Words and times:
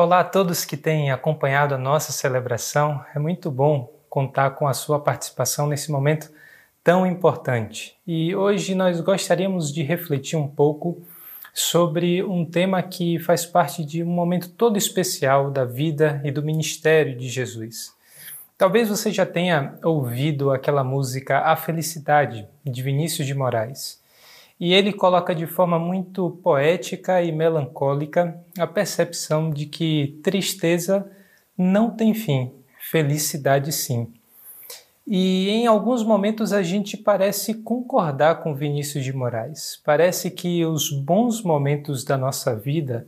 Olá 0.00 0.20
a 0.20 0.24
todos 0.24 0.64
que 0.64 0.76
têm 0.76 1.10
acompanhado 1.10 1.74
a 1.74 1.76
nossa 1.76 2.12
celebração. 2.12 3.04
É 3.16 3.18
muito 3.18 3.50
bom 3.50 3.92
contar 4.08 4.50
com 4.50 4.68
a 4.68 4.72
sua 4.72 5.00
participação 5.00 5.66
nesse 5.66 5.90
momento 5.90 6.30
tão 6.84 7.04
importante. 7.04 7.96
E 8.06 8.32
hoje 8.32 8.76
nós 8.76 9.00
gostaríamos 9.00 9.74
de 9.74 9.82
refletir 9.82 10.38
um 10.38 10.46
pouco 10.46 11.02
sobre 11.52 12.22
um 12.22 12.44
tema 12.44 12.80
que 12.80 13.18
faz 13.18 13.44
parte 13.44 13.84
de 13.84 14.04
um 14.04 14.06
momento 14.06 14.50
todo 14.50 14.78
especial 14.78 15.50
da 15.50 15.64
vida 15.64 16.20
e 16.24 16.30
do 16.30 16.44
ministério 16.44 17.16
de 17.16 17.28
Jesus. 17.28 17.92
Talvez 18.56 18.88
você 18.88 19.10
já 19.10 19.26
tenha 19.26 19.80
ouvido 19.82 20.52
aquela 20.52 20.84
música 20.84 21.40
A 21.40 21.56
Felicidade, 21.56 22.46
de 22.64 22.82
Vinícius 22.84 23.26
de 23.26 23.34
Moraes. 23.34 24.00
E 24.60 24.74
ele 24.74 24.92
coloca 24.92 25.34
de 25.34 25.46
forma 25.46 25.78
muito 25.78 26.30
poética 26.42 27.22
e 27.22 27.30
melancólica 27.30 28.38
a 28.58 28.66
percepção 28.66 29.50
de 29.50 29.66
que 29.66 30.18
tristeza 30.22 31.08
não 31.56 31.90
tem 31.90 32.12
fim, 32.12 32.52
felicidade 32.90 33.70
sim. 33.72 34.12
E 35.06 35.48
em 35.48 35.66
alguns 35.66 36.02
momentos 36.02 36.52
a 36.52 36.62
gente 36.62 36.96
parece 36.96 37.54
concordar 37.54 38.40
com 38.40 38.54
Vinícius 38.54 39.04
de 39.04 39.12
Moraes. 39.12 39.80
Parece 39.84 40.30
que 40.30 40.64
os 40.66 40.90
bons 40.90 41.42
momentos 41.42 42.04
da 42.04 42.18
nossa 42.18 42.54
vida 42.54 43.06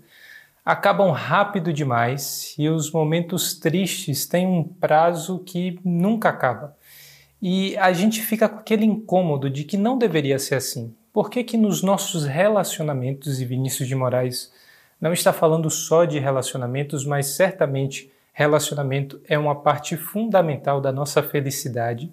acabam 0.65 1.11
rápido 1.11 1.73
demais 1.73 2.55
e 2.57 2.69
os 2.69 2.91
momentos 2.91 3.59
tristes 3.59 4.25
têm 4.25 4.47
um 4.47 4.65
prazo 4.65 5.41
que 5.41 5.79
nunca 5.85 6.29
acaba. 6.29 6.77
E 7.43 7.77
a 7.77 7.93
gente 7.93 8.23
fica 8.23 8.49
com 8.49 8.61
aquele 8.61 8.85
incômodo 8.85 9.51
de 9.51 9.65
que 9.65 9.77
não 9.77 9.99
deveria 9.99 10.39
ser 10.39 10.55
assim. 10.55 10.95
Por 11.13 11.29
que, 11.29 11.43
que 11.43 11.57
nos 11.57 11.83
nossos 11.83 12.25
relacionamentos, 12.25 13.41
e 13.41 13.45
Vinícius 13.45 13.89
de 13.89 13.95
Moraes 13.95 14.53
não 15.01 15.13
está 15.13 15.33
falando 15.33 15.69
só 15.69 16.05
de 16.05 16.19
relacionamentos, 16.19 17.05
mas 17.05 17.27
certamente 17.27 18.13
relacionamento 18.33 19.21
é 19.27 19.39
uma 19.39 19.55
parte 19.55 19.97
fundamental 19.97 20.81
da 20.81 20.93
nossa 20.93 21.23
felicidade. 21.23 22.13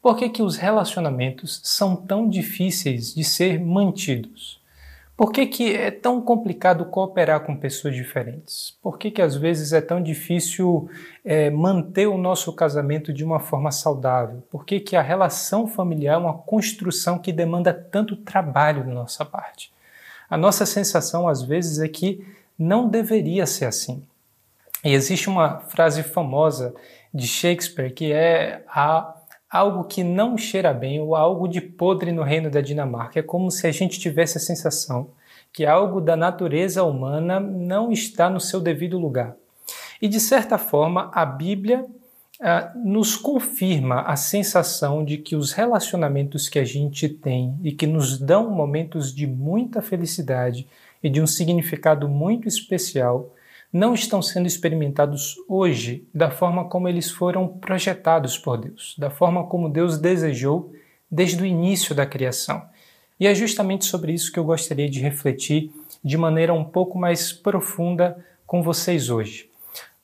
Por 0.00 0.16
que, 0.16 0.28
que 0.28 0.42
os 0.42 0.56
relacionamentos 0.56 1.60
são 1.64 1.96
tão 1.96 2.28
difíceis 2.28 3.14
de 3.14 3.24
ser 3.24 3.58
mantidos? 3.58 4.57
Por 5.18 5.32
que, 5.32 5.46
que 5.46 5.74
é 5.74 5.90
tão 5.90 6.20
complicado 6.20 6.84
cooperar 6.84 7.40
com 7.40 7.56
pessoas 7.56 7.92
diferentes? 7.92 8.78
Por 8.80 8.96
que, 8.96 9.10
que 9.10 9.20
às 9.20 9.34
vezes 9.34 9.72
é 9.72 9.80
tão 9.80 10.00
difícil 10.00 10.88
é, 11.24 11.50
manter 11.50 12.06
o 12.06 12.16
nosso 12.16 12.52
casamento 12.52 13.12
de 13.12 13.24
uma 13.24 13.40
forma 13.40 13.72
saudável? 13.72 14.44
Por 14.48 14.64
que, 14.64 14.78
que 14.78 14.94
a 14.94 15.02
relação 15.02 15.66
familiar 15.66 16.14
é 16.14 16.18
uma 16.18 16.38
construção 16.38 17.18
que 17.18 17.32
demanda 17.32 17.74
tanto 17.74 18.14
trabalho 18.14 18.84
da 18.84 18.92
nossa 18.92 19.24
parte? 19.24 19.72
A 20.30 20.36
nossa 20.36 20.64
sensação 20.64 21.26
às 21.26 21.42
vezes 21.42 21.80
é 21.80 21.88
que 21.88 22.24
não 22.56 22.88
deveria 22.88 23.44
ser 23.44 23.64
assim. 23.64 24.04
E 24.84 24.94
existe 24.94 25.28
uma 25.28 25.58
frase 25.62 26.04
famosa 26.04 26.72
de 27.12 27.26
Shakespeare 27.26 27.90
que 27.90 28.12
é 28.12 28.62
a 28.68 29.16
algo 29.50 29.84
que 29.84 30.04
não 30.04 30.36
cheira 30.36 30.72
bem 30.72 31.00
ou 31.00 31.16
algo 31.16 31.48
de 31.48 31.60
podre 31.60 32.12
no 32.12 32.22
reino 32.22 32.50
da 32.50 32.60
Dinamarca. 32.60 33.18
É 33.18 33.22
como 33.22 33.50
se 33.50 33.66
a 33.66 33.72
gente 33.72 33.98
tivesse 33.98 34.38
a 34.38 34.40
sensação 34.40 35.10
que 35.52 35.64
algo 35.64 36.00
da 36.00 36.16
natureza 36.16 36.84
humana 36.84 37.40
não 37.40 37.90
está 37.90 38.28
no 38.28 38.40
seu 38.40 38.60
devido 38.60 38.98
lugar. 38.98 39.34
E 40.00 40.06
de 40.06 40.20
certa 40.20 40.58
forma, 40.58 41.10
a 41.12 41.24
Bíblia 41.24 41.84
ah, 42.40 42.70
nos 42.76 43.16
confirma 43.16 44.02
a 44.02 44.14
sensação 44.14 45.04
de 45.04 45.18
que 45.18 45.34
os 45.34 45.52
relacionamentos 45.52 46.48
que 46.48 46.58
a 46.58 46.64
gente 46.64 47.08
tem 47.08 47.58
e 47.64 47.72
que 47.72 47.86
nos 47.86 48.18
dão 48.18 48.50
momentos 48.50 49.12
de 49.12 49.26
muita 49.26 49.82
felicidade 49.82 50.68
e 51.02 51.08
de 51.10 51.20
um 51.20 51.26
significado 51.26 52.08
muito 52.08 52.46
especial 52.46 53.34
não 53.72 53.94
estão 53.94 54.22
sendo 54.22 54.46
experimentados 54.46 55.36
hoje 55.48 56.06
da 56.14 56.30
forma 56.30 56.68
como 56.68 56.88
eles 56.88 57.10
foram 57.10 57.46
projetados 57.46 58.38
por 58.38 58.56
Deus, 58.56 58.94
da 58.98 59.10
forma 59.10 59.46
como 59.46 59.68
Deus 59.68 59.98
desejou 59.98 60.72
desde 61.10 61.42
o 61.42 61.46
início 61.46 61.94
da 61.94 62.06
criação. 62.06 62.62
E 63.20 63.26
é 63.26 63.34
justamente 63.34 63.84
sobre 63.84 64.12
isso 64.12 64.32
que 64.32 64.38
eu 64.38 64.44
gostaria 64.44 64.88
de 64.88 65.00
refletir 65.00 65.70
de 66.02 66.16
maneira 66.16 66.54
um 66.54 66.64
pouco 66.64 66.98
mais 66.98 67.32
profunda 67.32 68.24
com 68.46 68.62
vocês 68.62 69.10
hoje. 69.10 69.48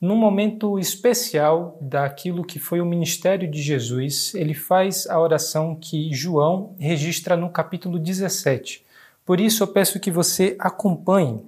Num 0.01 0.17
momento 0.17 0.79
especial 0.79 1.79
daquilo 1.81 2.45
que 2.45 2.59
foi 2.59 2.81
o 2.81 2.85
ministério 2.85 3.51
de 3.51 3.63
Jesus, 3.63 4.35
ele 4.35 4.53
faz 4.53 5.07
a 5.07 5.19
oração 5.19 5.75
que 5.75 6.13
João 6.13 6.75
registra 6.79 7.37
no 7.37 7.49
capítulo 7.49 7.99
17. 7.99 8.85
Por 9.25 9.41
isso 9.41 9.63
eu 9.63 9.69
peço 9.69 9.99
que 9.99 10.11
você 10.11 10.57
acompanhe 10.59 11.43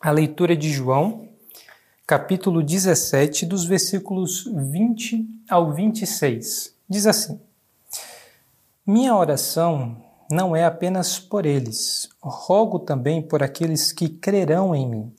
a 0.00 0.10
leitura 0.12 0.54
de 0.54 0.70
João, 0.70 1.29
capítulo 2.10 2.60
17, 2.60 3.46
dos 3.46 3.64
versículos 3.64 4.44
20 4.52 5.28
ao 5.48 5.72
26. 5.72 6.74
Diz 6.88 7.06
assim: 7.06 7.40
Minha 8.84 9.14
oração 9.14 9.96
não 10.28 10.56
é 10.56 10.64
apenas 10.64 11.20
por 11.20 11.46
eles, 11.46 12.08
rogo 12.20 12.80
também 12.80 13.22
por 13.22 13.44
aqueles 13.44 13.92
que 13.92 14.08
crerão 14.08 14.74
em 14.74 14.88
mim, 14.88 15.14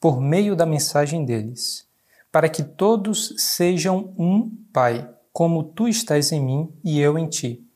por 0.00 0.20
meio 0.20 0.54
da 0.54 0.64
mensagem 0.64 1.24
deles, 1.24 1.84
para 2.30 2.48
que 2.48 2.62
todos 2.62 3.34
sejam 3.36 4.14
um 4.16 4.48
Pai, 4.72 5.10
como 5.32 5.64
tu 5.64 5.88
estás 5.88 6.30
em 6.30 6.40
mim 6.40 6.72
e 6.84 7.00
eu 7.00 7.18
em 7.18 7.26
ti. 7.26 7.66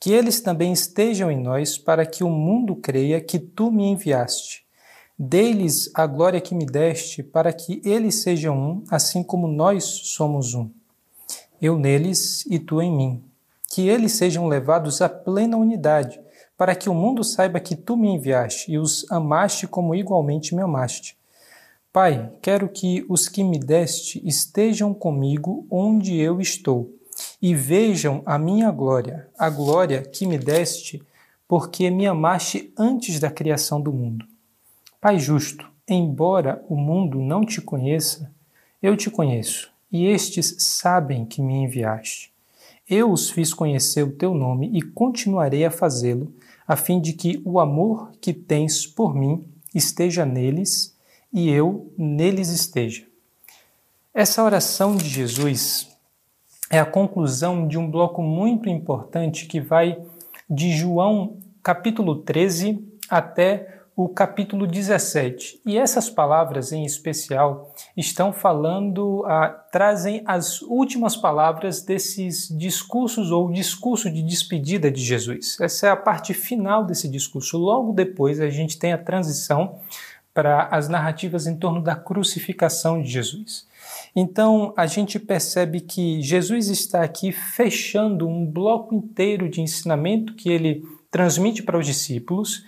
Que 0.00 0.10
eles 0.12 0.40
também 0.40 0.72
estejam 0.72 1.30
em 1.30 1.38
nós, 1.38 1.76
para 1.76 2.06
que 2.06 2.24
o 2.24 2.30
mundo 2.30 2.76
creia 2.76 3.20
que 3.20 3.38
tu 3.38 3.70
me 3.70 3.84
enviaste. 3.84 4.65
Dei-lhes 5.18 5.90
a 5.94 6.06
glória 6.06 6.42
que 6.42 6.54
me 6.54 6.66
deste, 6.66 7.22
para 7.22 7.50
que 7.50 7.80
eles 7.82 8.16
sejam 8.16 8.54
um, 8.54 8.84
assim 8.90 9.22
como 9.22 9.48
nós 9.48 9.84
somos 9.84 10.52
um. 10.52 10.68
Eu 11.60 11.78
neles 11.78 12.44
e 12.44 12.58
tu 12.58 12.82
em 12.82 12.94
mim. 12.94 13.24
Que 13.70 13.88
eles 13.88 14.12
sejam 14.12 14.46
levados 14.46 15.00
à 15.00 15.08
plena 15.08 15.56
unidade, 15.56 16.20
para 16.54 16.74
que 16.74 16.90
o 16.90 16.94
mundo 16.94 17.24
saiba 17.24 17.60
que 17.60 17.74
tu 17.74 17.96
me 17.96 18.08
enviaste 18.08 18.70
e 18.70 18.78
os 18.78 19.10
amaste 19.10 19.66
como 19.66 19.94
igualmente 19.94 20.54
me 20.54 20.60
amaste. 20.60 21.16
Pai, 21.90 22.30
quero 22.42 22.68
que 22.68 23.06
os 23.08 23.26
que 23.26 23.42
me 23.42 23.58
deste 23.58 24.20
estejam 24.28 24.92
comigo 24.92 25.66
onde 25.70 26.14
eu 26.14 26.42
estou 26.42 26.90
e 27.40 27.54
vejam 27.54 28.22
a 28.26 28.38
minha 28.38 28.70
glória, 28.70 29.30
a 29.38 29.48
glória 29.48 30.02
que 30.02 30.26
me 30.26 30.36
deste, 30.36 31.02
porque 31.48 31.88
me 31.88 32.06
amaste 32.06 32.70
antes 32.76 33.18
da 33.18 33.30
criação 33.30 33.80
do 33.80 33.94
mundo. 33.94 34.26
Pai 35.00 35.18
justo, 35.18 35.70
embora 35.88 36.64
o 36.68 36.76
mundo 36.76 37.20
não 37.20 37.44
te 37.44 37.60
conheça, 37.60 38.32
eu 38.82 38.96
te 38.96 39.10
conheço, 39.10 39.70
e 39.90 40.06
estes 40.06 40.56
sabem 40.58 41.24
que 41.24 41.42
me 41.42 41.54
enviaste. 41.54 42.32
Eu 42.88 43.10
os 43.10 43.30
fiz 43.30 43.52
conhecer 43.52 44.02
o 44.04 44.12
teu 44.12 44.32
nome 44.34 44.70
e 44.72 44.80
continuarei 44.80 45.64
a 45.64 45.70
fazê-lo, 45.70 46.32
a 46.66 46.76
fim 46.76 47.00
de 47.00 47.12
que 47.12 47.42
o 47.44 47.60
amor 47.60 48.12
que 48.20 48.32
tens 48.32 48.86
por 48.86 49.14
mim 49.14 49.44
esteja 49.74 50.24
neles 50.24 50.96
e 51.32 51.50
eu 51.50 51.92
neles 51.98 52.48
esteja. 52.48 53.04
Essa 54.14 54.42
oração 54.42 54.96
de 54.96 55.08
Jesus 55.08 55.88
é 56.70 56.78
a 56.78 56.86
conclusão 56.86 57.68
de 57.68 57.76
um 57.76 57.90
bloco 57.90 58.22
muito 58.22 58.68
importante 58.68 59.46
que 59.46 59.60
vai 59.60 60.00
de 60.48 60.72
João 60.76 61.38
capítulo 61.62 62.16
13 62.22 62.82
até 63.08 63.75
o 63.96 64.10
capítulo 64.10 64.66
17. 64.66 65.62
E 65.64 65.78
essas 65.78 66.10
palavras 66.10 66.70
em 66.70 66.84
especial 66.84 67.74
estão 67.96 68.30
falando, 68.30 69.24
ah, 69.24 69.48
trazem 69.72 70.22
as 70.26 70.60
últimas 70.60 71.16
palavras 71.16 71.80
desses 71.80 72.54
discursos 72.58 73.30
ou 73.30 73.50
discurso 73.50 74.10
de 74.10 74.22
despedida 74.22 74.90
de 74.90 75.00
Jesus. 75.00 75.56
Essa 75.58 75.86
é 75.86 75.90
a 75.90 75.96
parte 75.96 76.34
final 76.34 76.84
desse 76.84 77.08
discurso. 77.08 77.56
Logo 77.56 77.94
depois 77.94 78.38
a 78.38 78.50
gente 78.50 78.78
tem 78.78 78.92
a 78.92 78.98
transição 78.98 79.80
para 80.34 80.68
as 80.70 80.86
narrativas 80.86 81.46
em 81.46 81.56
torno 81.56 81.80
da 81.80 81.96
crucificação 81.96 83.00
de 83.00 83.08
Jesus. 83.08 83.66
Então 84.14 84.74
a 84.76 84.86
gente 84.86 85.18
percebe 85.18 85.80
que 85.80 86.20
Jesus 86.20 86.68
está 86.68 87.02
aqui 87.02 87.32
fechando 87.32 88.28
um 88.28 88.44
bloco 88.44 88.94
inteiro 88.94 89.48
de 89.48 89.62
ensinamento 89.62 90.34
que 90.34 90.50
ele 90.50 90.84
transmite 91.10 91.62
para 91.62 91.78
os 91.78 91.86
discípulos 91.86 92.62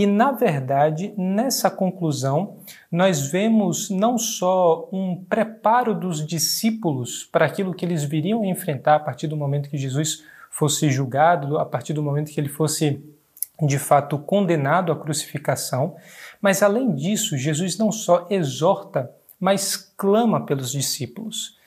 e, 0.00 0.06
na 0.06 0.32
verdade, 0.32 1.12
nessa 1.14 1.70
conclusão, 1.70 2.56
nós 2.90 3.30
vemos 3.30 3.90
não 3.90 4.16
só 4.16 4.88
um 4.90 5.22
preparo 5.28 5.94
dos 5.94 6.26
discípulos 6.26 7.28
para 7.30 7.44
aquilo 7.44 7.74
que 7.74 7.84
eles 7.84 8.02
viriam 8.02 8.42
a 8.42 8.46
enfrentar 8.46 8.94
a 8.94 8.98
partir 8.98 9.26
do 9.26 9.36
momento 9.36 9.68
que 9.68 9.76
Jesus 9.76 10.24
fosse 10.48 10.88
julgado, 10.88 11.58
a 11.58 11.66
partir 11.66 11.92
do 11.92 12.02
momento 12.02 12.30
que 12.30 12.40
ele 12.40 12.48
fosse 12.48 12.98
de 13.60 13.78
fato 13.78 14.18
condenado 14.18 14.90
à 14.90 14.96
crucificação, 14.96 15.96
mas 16.40 16.62
além 16.62 16.94
disso, 16.94 17.36
Jesus 17.36 17.76
não 17.76 17.92
só 17.92 18.26
exorta, 18.30 19.10
mas 19.38 19.76
clama 19.98 20.46
pelos 20.46 20.72
discípulos 20.72 21.58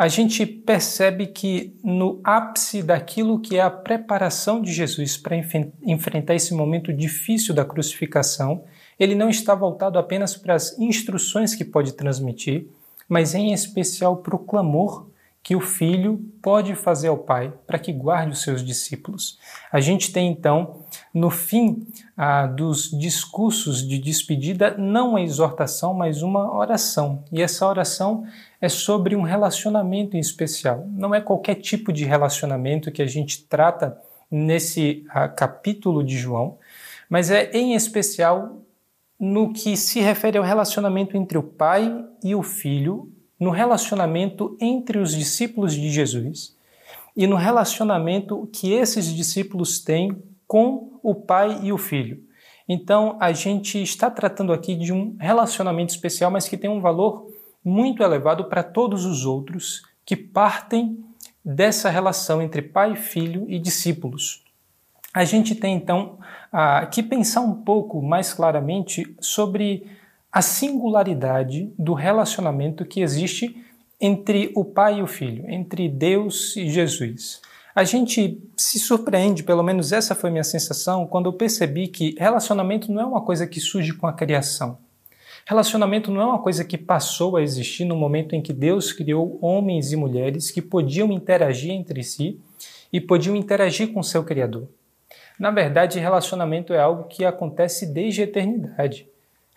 a 0.00 0.08
gente 0.08 0.46
percebe 0.46 1.26
que 1.26 1.78
no 1.84 2.22
ápice 2.24 2.82
daquilo 2.82 3.38
que 3.38 3.58
é 3.58 3.60
a 3.60 3.68
preparação 3.70 4.62
de 4.62 4.72
Jesus 4.72 5.18
para 5.18 5.36
enfrentar 5.36 6.34
esse 6.34 6.54
momento 6.54 6.90
difícil 6.90 7.54
da 7.54 7.66
crucificação, 7.66 8.64
ele 8.98 9.14
não 9.14 9.28
está 9.28 9.54
voltado 9.54 9.98
apenas 9.98 10.34
para 10.34 10.54
as 10.54 10.78
instruções 10.78 11.54
que 11.54 11.66
pode 11.66 11.92
transmitir, 11.92 12.66
mas 13.06 13.34
em 13.34 13.52
especial 13.52 14.16
para 14.16 14.34
o 14.34 14.38
clamor 14.38 15.06
que 15.42 15.56
o 15.56 15.60
filho 15.60 16.18
pode 16.42 16.74
fazer 16.74 17.08
ao 17.08 17.16
pai 17.16 17.52
para 17.66 17.78
que 17.78 17.92
guarde 17.92 18.32
os 18.32 18.42
seus 18.42 18.64
discípulos. 18.64 19.38
A 19.72 19.80
gente 19.80 20.12
tem 20.12 20.30
então, 20.30 20.84
no 21.14 21.30
fim 21.30 21.86
ah, 22.16 22.46
dos 22.46 22.90
discursos 22.90 23.86
de 23.86 23.98
despedida, 23.98 24.76
não 24.76 25.16
a 25.16 25.22
exortação, 25.22 25.94
mas 25.94 26.22
uma 26.22 26.54
oração. 26.54 27.24
E 27.32 27.40
essa 27.40 27.66
oração 27.66 28.24
é 28.60 28.68
sobre 28.68 29.16
um 29.16 29.22
relacionamento 29.22 30.16
em 30.16 30.20
especial. 30.20 30.86
Não 30.90 31.14
é 31.14 31.20
qualquer 31.20 31.54
tipo 31.54 31.90
de 31.92 32.04
relacionamento 32.04 32.92
que 32.92 33.02
a 33.02 33.06
gente 33.06 33.44
trata 33.44 33.98
nesse 34.30 35.04
ah, 35.08 35.28
capítulo 35.28 36.04
de 36.04 36.18
João, 36.18 36.58
mas 37.08 37.30
é 37.30 37.50
em 37.52 37.74
especial 37.74 38.60
no 39.18 39.52
que 39.52 39.76
se 39.76 40.00
refere 40.00 40.38
ao 40.38 40.44
relacionamento 40.44 41.16
entre 41.16 41.36
o 41.36 41.42
pai 41.42 42.04
e 42.22 42.34
o 42.34 42.42
filho 42.42 43.10
no 43.40 43.50
relacionamento 43.50 44.56
entre 44.60 44.98
os 44.98 45.16
discípulos 45.16 45.72
de 45.72 45.90
Jesus 45.90 46.54
e 47.16 47.26
no 47.26 47.36
relacionamento 47.36 48.48
que 48.52 48.72
esses 48.72 49.06
discípulos 49.06 49.80
têm 49.80 50.22
com 50.46 51.00
o 51.02 51.14
pai 51.14 51.60
e 51.62 51.72
o 51.72 51.78
filho. 51.78 52.22
Então, 52.68 53.16
a 53.18 53.32
gente 53.32 53.82
está 53.82 54.10
tratando 54.10 54.52
aqui 54.52 54.76
de 54.76 54.92
um 54.92 55.16
relacionamento 55.18 55.90
especial, 55.90 56.30
mas 56.30 56.46
que 56.46 56.56
tem 56.56 56.68
um 56.70 56.80
valor 56.80 57.28
muito 57.64 58.02
elevado 58.02 58.44
para 58.44 58.62
todos 58.62 59.04
os 59.04 59.24
outros 59.24 59.82
que 60.04 60.14
partem 60.14 61.02
dessa 61.44 61.88
relação 61.88 62.40
entre 62.42 62.62
pai, 62.62 62.94
filho 62.94 63.46
e 63.48 63.58
discípulos. 63.58 64.44
A 65.12 65.24
gente 65.24 65.54
tem 65.54 65.74
então 65.74 66.18
que 66.92 67.02
pensar 67.02 67.40
um 67.40 67.54
pouco 67.54 68.00
mais 68.00 68.32
claramente 68.32 69.16
sobre 69.20 69.86
a 70.32 70.42
singularidade 70.42 71.72
do 71.78 71.92
relacionamento 71.92 72.84
que 72.84 73.00
existe 73.00 73.56
entre 74.00 74.50
o 74.54 74.64
pai 74.64 74.98
e 74.98 75.02
o 75.02 75.06
filho, 75.06 75.44
entre 75.50 75.88
Deus 75.88 76.56
e 76.56 76.68
Jesus. 76.68 77.42
A 77.74 77.84
gente 77.84 78.42
se 78.56 78.78
surpreende, 78.78 79.42
pelo 79.42 79.62
menos 79.62 79.92
essa 79.92 80.14
foi 80.14 80.30
minha 80.30 80.44
sensação, 80.44 81.06
quando 81.06 81.26
eu 81.26 81.32
percebi 81.32 81.88
que 81.88 82.14
relacionamento 82.18 82.90
não 82.90 83.02
é 83.02 83.04
uma 83.04 83.20
coisa 83.20 83.46
que 83.46 83.60
surge 83.60 83.92
com 83.92 84.06
a 84.06 84.12
criação. 84.12 84.78
Relacionamento 85.46 86.10
não 86.10 86.20
é 86.20 86.24
uma 86.24 86.38
coisa 86.38 86.64
que 86.64 86.78
passou 86.78 87.36
a 87.36 87.42
existir 87.42 87.84
no 87.84 87.96
momento 87.96 88.34
em 88.34 88.42
que 88.42 88.52
Deus 88.52 88.92
criou 88.92 89.38
homens 89.40 89.92
e 89.92 89.96
mulheres 89.96 90.50
que 90.50 90.62
podiam 90.62 91.10
interagir 91.12 91.72
entre 91.72 92.02
si 92.02 92.40
e 92.92 93.00
podiam 93.00 93.36
interagir 93.36 93.92
com 93.92 94.02
seu 94.02 94.24
Criador. 94.24 94.68
Na 95.38 95.50
verdade, 95.50 95.98
relacionamento 95.98 96.72
é 96.72 96.80
algo 96.80 97.04
que 97.04 97.24
acontece 97.24 97.86
desde 97.86 98.20
a 98.20 98.24
eternidade. 98.24 99.08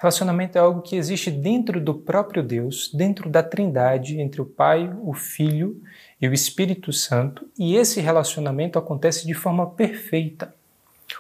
Relacionamento 0.04 0.58
é 0.58 0.60
algo 0.60 0.82
que 0.82 0.98
existe 0.98 1.32
dentro 1.32 1.80
do 1.80 1.94
próprio 1.94 2.44
Deus, 2.44 2.92
dentro 2.94 3.30
da 3.30 3.42
Trindade, 3.42 4.20
entre 4.20 4.42
o 4.42 4.46
Pai, 4.46 4.94
o 5.02 5.14
Filho 5.14 5.82
e 6.22 6.28
o 6.28 6.34
Espírito 6.34 6.92
Santo, 6.92 7.48
e 7.58 7.78
esse 7.78 8.02
relacionamento 8.02 8.78
acontece 8.78 9.26
de 9.26 9.34
forma 9.34 9.66
perfeita. 9.66 10.54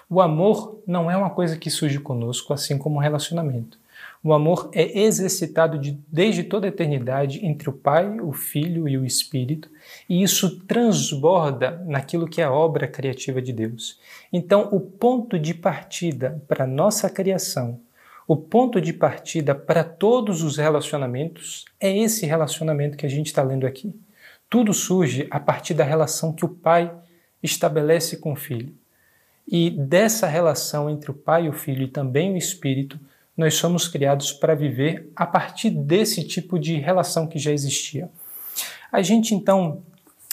O 0.09 0.19
amor 0.19 0.81
não 0.85 1.09
é 1.09 1.15
uma 1.15 1.29
coisa 1.29 1.55
que 1.55 1.69
surge 1.69 1.97
conosco, 1.97 2.51
assim 2.51 2.77
como 2.77 2.97
o 2.97 2.99
relacionamento. 2.99 3.79
O 4.21 4.33
amor 4.33 4.69
é 4.73 4.99
exercitado 4.99 5.79
de, 5.79 5.97
desde 6.11 6.43
toda 6.43 6.67
a 6.67 6.69
eternidade 6.69 7.45
entre 7.45 7.69
o 7.69 7.73
Pai, 7.73 8.19
o 8.19 8.33
Filho 8.33 8.89
e 8.89 8.97
o 8.97 9.05
Espírito, 9.05 9.69
e 10.09 10.21
isso 10.21 10.59
transborda 10.65 11.81
naquilo 11.85 12.27
que 12.27 12.41
é 12.41 12.43
a 12.43 12.51
obra 12.51 12.85
criativa 12.85 13.41
de 13.41 13.53
Deus. 13.53 13.97
Então, 14.31 14.67
o 14.73 14.81
ponto 14.81 15.39
de 15.39 15.53
partida 15.53 16.43
para 16.49 16.65
a 16.65 16.67
nossa 16.67 17.09
criação, 17.09 17.79
o 18.27 18.37
ponto 18.37 18.79
de 18.79 18.93
partida 18.93 19.53
para 19.53 19.83
todos 19.83 20.43
os 20.43 20.57
relacionamentos 20.57 21.65
é 21.79 21.95
esse 21.97 22.25
relacionamento 22.25 22.97
que 22.97 23.05
a 23.05 23.09
gente 23.09 23.27
está 23.27 23.43
lendo 23.43 23.67
aqui. 23.67 23.93
Tudo 24.49 24.73
surge 24.73 25.27
a 25.29 25.39
partir 25.39 25.73
da 25.73 25.83
relação 25.83 26.31
que 26.31 26.45
o 26.45 26.49
pai 26.49 26.91
estabelece 27.41 28.17
com 28.17 28.33
o 28.33 28.35
filho. 28.37 28.73
E 29.45 29.69
dessa 29.69 30.25
relação 30.25 30.89
entre 30.89 31.11
o 31.11 31.13
pai 31.13 31.45
e 31.45 31.49
o 31.49 31.53
filho 31.53 31.83
e 31.83 31.87
também 31.87 32.33
o 32.33 32.37
espírito, 32.37 32.97
nós 33.35 33.55
somos 33.55 33.87
criados 33.87 34.31
para 34.31 34.55
viver 34.55 35.11
a 35.15 35.25
partir 35.25 35.69
desse 35.69 36.23
tipo 36.23 36.57
de 36.57 36.75
relação 36.75 37.27
que 37.27 37.39
já 37.39 37.51
existia. 37.51 38.09
A 38.91 39.01
gente 39.01 39.35
então 39.35 39.83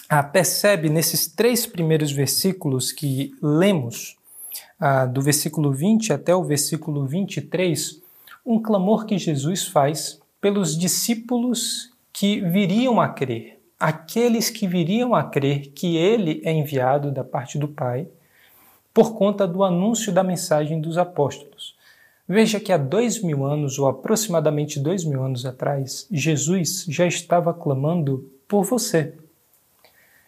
ah, 0.09 0.23
percebe 0.23 0.89
nesses 0.89 1.27
três 1.27 1.67
primeiros 1.67 2.13
versículos 2.13 2.93
que 2.93 3.35
lemos 3.43 4.17
ah, 4.81 5.05
do 5.05 5.21
versículo 5.21 5.71
20 5.73 6.13
até 6.13 6.35
o 6.35 6.43
versículo 6.43 7.07
23, 7.07 8.01
um 8.47 8.61
clamor 8.61 9.05
que 9.05 9.19
Jesus 9.19 9.67
faz 9.67 10.19
pelos 10.41 10.77
discípulos 10.77 11.93
que 12.13 12.41
viriam 12.41 13.01
a 13.01 13.09
crer, 13.09 13.61
aqueles 13.79 14.49
que 14.49 14.67
viriam 14.67 15.15
a 15.15 15.23
crer 15.23 15.69
que 15.73 15.97
ele 15.97 16.41
é 16.45 16.53
enviado 16.53 17.13
da 17.13 17.23
parte 17.23 17.59
do 17.59 17.69
Pai, 17.69 18.09
por 18.93 19.15
conta 19.15 19.47
do 19.47 19.63
anúncio 19.63 20.13
da 20.13 20.25
mensagem 20.25 20.81
dos 20.81 20.99
apóstolos. 20.99 21.77
Veja 22.27 22.59
que 22.61 22.73
há 22.73 22.77
dois 22.77 23.23
mil 23.23 23.45
anos, 23.45 23.79
ou 23.79 23.89
aproximadamente 23.89 24.81
dois 24.81 25.05
mil 25.05 25.23
anos 25.23 25.45
atrás, 25.45 26.07
Jesus 26.11 26.87
já 26.89 27.07
estava 27.07 27.53
clamando 27.53 28.31
por 28.49 28.65
você, 28.65 29.15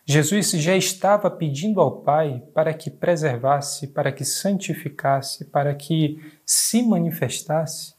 Jesus 0.04 0.50
já 0.52 0.76
estava 0.76 1.30
pedindo 1.30 1.80
ao 1.80 2.02
Pai 2.02 2.42
para 2.52 2.74
que 2.74 2.90
preservasse, 2.90 3.86
para 3.86 4.10
que 4.10 4.24
santificasse, 4.24 5.44
para 5.44 5.74
que 5.74 6.18
se 6.44 6.82
manifestasse 6.82 7.94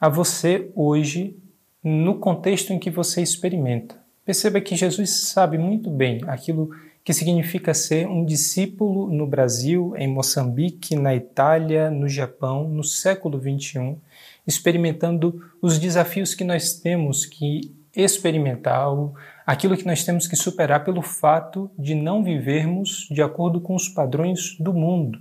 a 0.00 0.08
você 0.08 0.70
hoje 0.74 1.36
no 1.82 2.18
contexto 2.18 2.72
em 2.72 2.78
que 2.78 2.90
você 2.90 3.22
experimenta. 3.22 3.96
Perceba 4.24 4.60
que 4.60 4.76
Jesus 4.76 5.28
sabe 5.28 5.56
muito 5.56 5.90
bem 5.90 6.20
aquilo 6.26 6.70
que 7.02 7.14
significa 7.14 7.72
ser 7.72 8.06
um 8.06 8.22
discípulo 8.22 9.10
no 9.10 9.26
Brasil, 9.26 9.94
em 9.96 10.06
Moçambique, 10.06 10.94
na 10.94 11.14
Itália, 11.14 11.90
no 11.90 12.06
Japão, 12.06 12.68
no 12.68 12.84
século 12.84 13.40
XXI, 13.40 13.96
experimentando 14.46 15.42
os 15.62 15.78
desafios 15.78 16.34
que 16.34 16.44
nós 16.44 16.74
temos 16.74 17.24
que 17.24 17.74
experimentar, 17.96 18.92
aquilo 19.48 19.78
que 19.78 19.86
nós 19.86 20.04
temos 20.04 20.26
que 20.26 20.36
superar 20.36 20.84
pelo 20.84 21.00
fato 21.00 21.70
de 21.78 21.94
não 21.94 22.22
vivermos 22.22 23.08
de 23.10 23.22
acordo 23.22 23.62
com 23.62 23.74
os 23.74 23.88
padrões 23.88 24.54
do 24.60 24.74
mundo. 24.74 25.18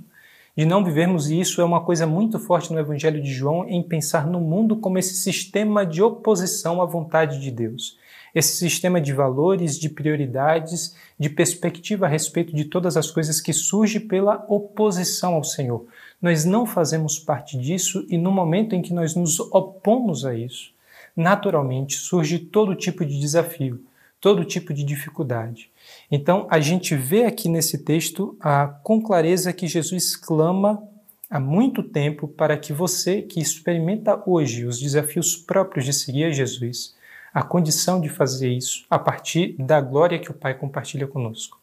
De 0.53 0.65
não 0.65 0.83
vivermos, 0.83 1.29
e 1.29 1.39
isso 1.39 1.61
é 1.61 1.63
uma 1.63 1.79
coisa 1.79 2.05
muito 2.05 2.37
forte 2.37 2.73
no 2.73 2.79
Evangelho 2.79 3.21
de 3.21 3.31
João, 3.31 3.65
em 3.69 3.81
pensar 3.81 4.27
no 4.27 4.41
mundo 4.41 4.75
como 4.75 4.97
esse 4.97 5.13
sistema 5.13 5.85
de 5.85 6.03
oposição 6.03 6.81
à 6.81 6.85
vontade 6.85 7.39
de 7.39 7.49
Deus. 7.49 7.97
Esse 8.35 8.57
sistema 8.57 8.99
de 8.99 9.13
valores, 9.13 9.79
de 9.79 9.87
prioridades, 9.87 10.93
de 11.17 11.29
perspectiva 11.29 12.05
a 12.05 12.09
respeito 12.09 12.53
de 12.53 12.65
todas 12.65 12.97
as 12.97 13.09
coisas 13.09 13.39
que 13.39 13.53
surge 13.53 13.97
pela 13.97 14.45
oposição 14.49 15.35
ao 15.35 15.43
Senhor. 15.45 15.85
Nós 16.21 16.43
não 16.43 16.65
fazemos 16.65 17.17
parte 17.17 17.57
disso 17.57 18.05
e 18.09 18.17
no 18.17 18.33
momento 18.33 18.75
em 18.75 18.81
que 18.81 18.93
nós 18.93 19.15
nos 19.15 19.39
opomos 19.39 20.25
a 20.25 20.35
isso, 20.35 20.73
naturalmente 21.15 21.95
surge 21.95 22.37
todo 22.37 22.75
tipo 22.75 23.05
de 23.05 23.17
desafio 23.17 23.87
todo 24.27 24.43
tipo 24.43 24.73
de 24.73 24.83
dificuldade. 24.83 25.71
Então, 26.11 26.47
a 26.49 26.59
gente 26.59 26.93
vê 26.93 27.23
aqui 27.23 27.47
nesse 27.47 27.77
texto 27.77 28.35
a, 28.41 28.67
com 28.67 29.01
clareza 29.01 29.53
que 29.53 29.65
Jesus 29.65 30.17
clama 30.17 30.83
há 31.29 31.39
muito 31.39 31.81
tempo 31.81 32.27
para 32.27 32.57
que 32.57 32.73
você 32.73 33.21
que 33.21 33.39
experimenta 33.39 34.21
hoje 34.25 34.65
os 34.65 34.81
desafios 34.81 35.37
próprios 35.37 35.85
de 35.85 35.93
seguir 35.93 36.25
a 36.25 36.29
Jesus, 36.29 36.93
a 37.33 37.41
condição 37.41 38.01
de 38.01 38.09
fazer 38.09 38.51
isso 38.51 38.85
a 38.89 38.99
partir 38.99 39.55
da 39.57 39.79
glória 39.79 40.19
que 40.19 40.29
o 40.29 40.33
Pai 40.33 40.53
compartilha 40.53 41.07
conosco. 41.07 41.57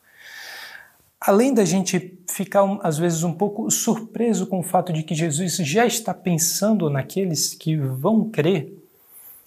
Além 1.21 1.53
da 1.53 1.67
gente 1.67 2.19
ficar 2.27 2.65
às 2.83 2.97
vezes 2.97 3.23
um 3.25 3.35
pouco 3.35 3.71
surpreso 3.71 4.47
com 4.47 4.61
o 4.61 4.63
fato 4.63 4.91
de 4.91 5.03
que 5.03 5.15
Jesus 5.15 5.57
já 5.57 5.85
está 5.85 6.15
pensando 6.15 6.89
naqueles 6.89 7.53
que 7.53 7.77
vão 7.77 8.31
crer, 8.31 8.73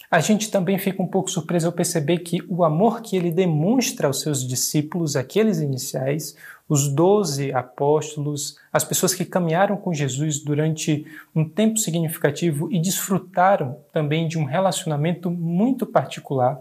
a 0.09 0.19
gente 0.21 0.49
também 0.49 0.77
fica 0.77 1.01
um 1.01 1.07
pouco 1.07 1.29
surpreso 1.29 1.67
ao 1.67 1.73
perceber 1.73 2.19
que 2.19 2.41
o 2.47 2.63
amor 2.63 3.01
que 3.01 3.17
ele 3.17 3.29
demonstra 3.29 4.07
aos 4.07 4.21
seus 4.21 4.47
discípulos, 4.47 5.17
aqueles 5.17 5.59
iniciais, 5.59 6.35
os 6.69 6.87
doze 6.87 7.51
apóstolos, 7.53 8.57
as 8.71 8.83
pessoas 8.83 9.13
que 9.13 9.25
caminharam 9.25 9.75
com 9.75 9.93
Jesus 9.93 10.39
durante 10.39 11.05
um 11.35 11.47
tempo 11.47 11.77
significativo 11.77 12.71
e 12.71 12.79
desfrutaram 12.79 13.79
também 13.91 14.27
de 14.27 14.37
um 14.37 14.45
relacionamento 14.45 15.29
muito 15.29 15.85
particular, 15.85 16.59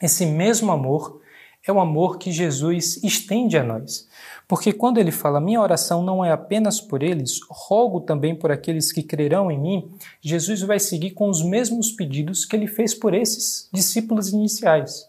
esse 0.00 0.24
mesmo 0.24 0.70
amor 0.70 1.20
é 1.66 1.72
o 1.72 1.80
amor 1.80 2.18
que 2.18 2.30
Jesus 2.30 3.02
estende 3.02 3.56
a 3.58 3.62
nós. 3.62 4.08
Porque 4.48 4.72
quando 4.72 4.98
ele 4.98 5.10
fala, 5.10 5.40
minha 5.40 5.60
oração 5.60 6.02
não 6.02 6.24
é 6.24 6.30
apenas 6.30 6.80
por 6.80 7.02
eles, 7.02 7.40
rogo 7.48 8.00
também 8.00 8.34
por 8.34 8.52
aqueles 8.52 8.92
que 8.92 9.02
crerão 9.02 9.50
em 9.50 9.58
mim, 9.58 9.90
Jesus 10.20 10.62
vai 10.62 10.78
seguir 10.78 11.10
com 11.10 11.28
os 11.28 11.42
mesmos 11.42 11.90
pedidos 11.90 12.44
que 12.44 12.54
ele 12.54 12.66
fez 12.66 12.94
por 12.94 13.12
esses 13.12 13.68
discípulos 13.72 14.28
iniciais. 14.28 15.08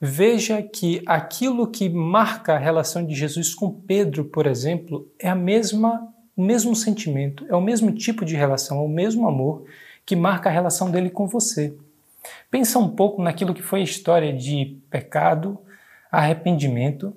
Veja 0.00 0.62
que 0.62 1.02
aquilo 1.06 1.66
que 1.66 1.88
marca 1.88 2.54
a 2.54 2.58
relação 2.58 3.04
de 3.04 3.14
Jesus 3.14 3.54
com 3.54 3.70
Pedro, 3.70 4.24
por 4.24 4.46
exemplo, 4.46 5.08
é 5.18 5.28
a 5.28 5.34
mesma 5.34 6.12
o 6.36 6.42
mesmo 6.42 6.76
sentimento, 6.76 7.44
é 7.48 7.56
o 7.56 7.60
mesmo 7.60 7.90
tipo 7.90 8.24
de 8.24 8.36
relação, 8.36 8.78
é 8.78 8.82
o 8.82 8.88
mesmo 8.88 9.26
amor 9.26 9.64
que 10.06 10.14
marca 10.14 10.48
a 10.48 10.52
relação 10.52 10.88
dele 10.88 11.10
com 11.10 11.26
você. 11.26 11.74
Pensa 12.48 12.78
um 12.78 12.88
pouco 12.88 13.20
naquilo 13.20 13.52
que 13.52 13.60
foi 13.60 13.80
a 13.80 13.84
história 13.84 14.32
de 14.32 14.78
pecado, 14.88 15.58
arrependimento 16.10 17.14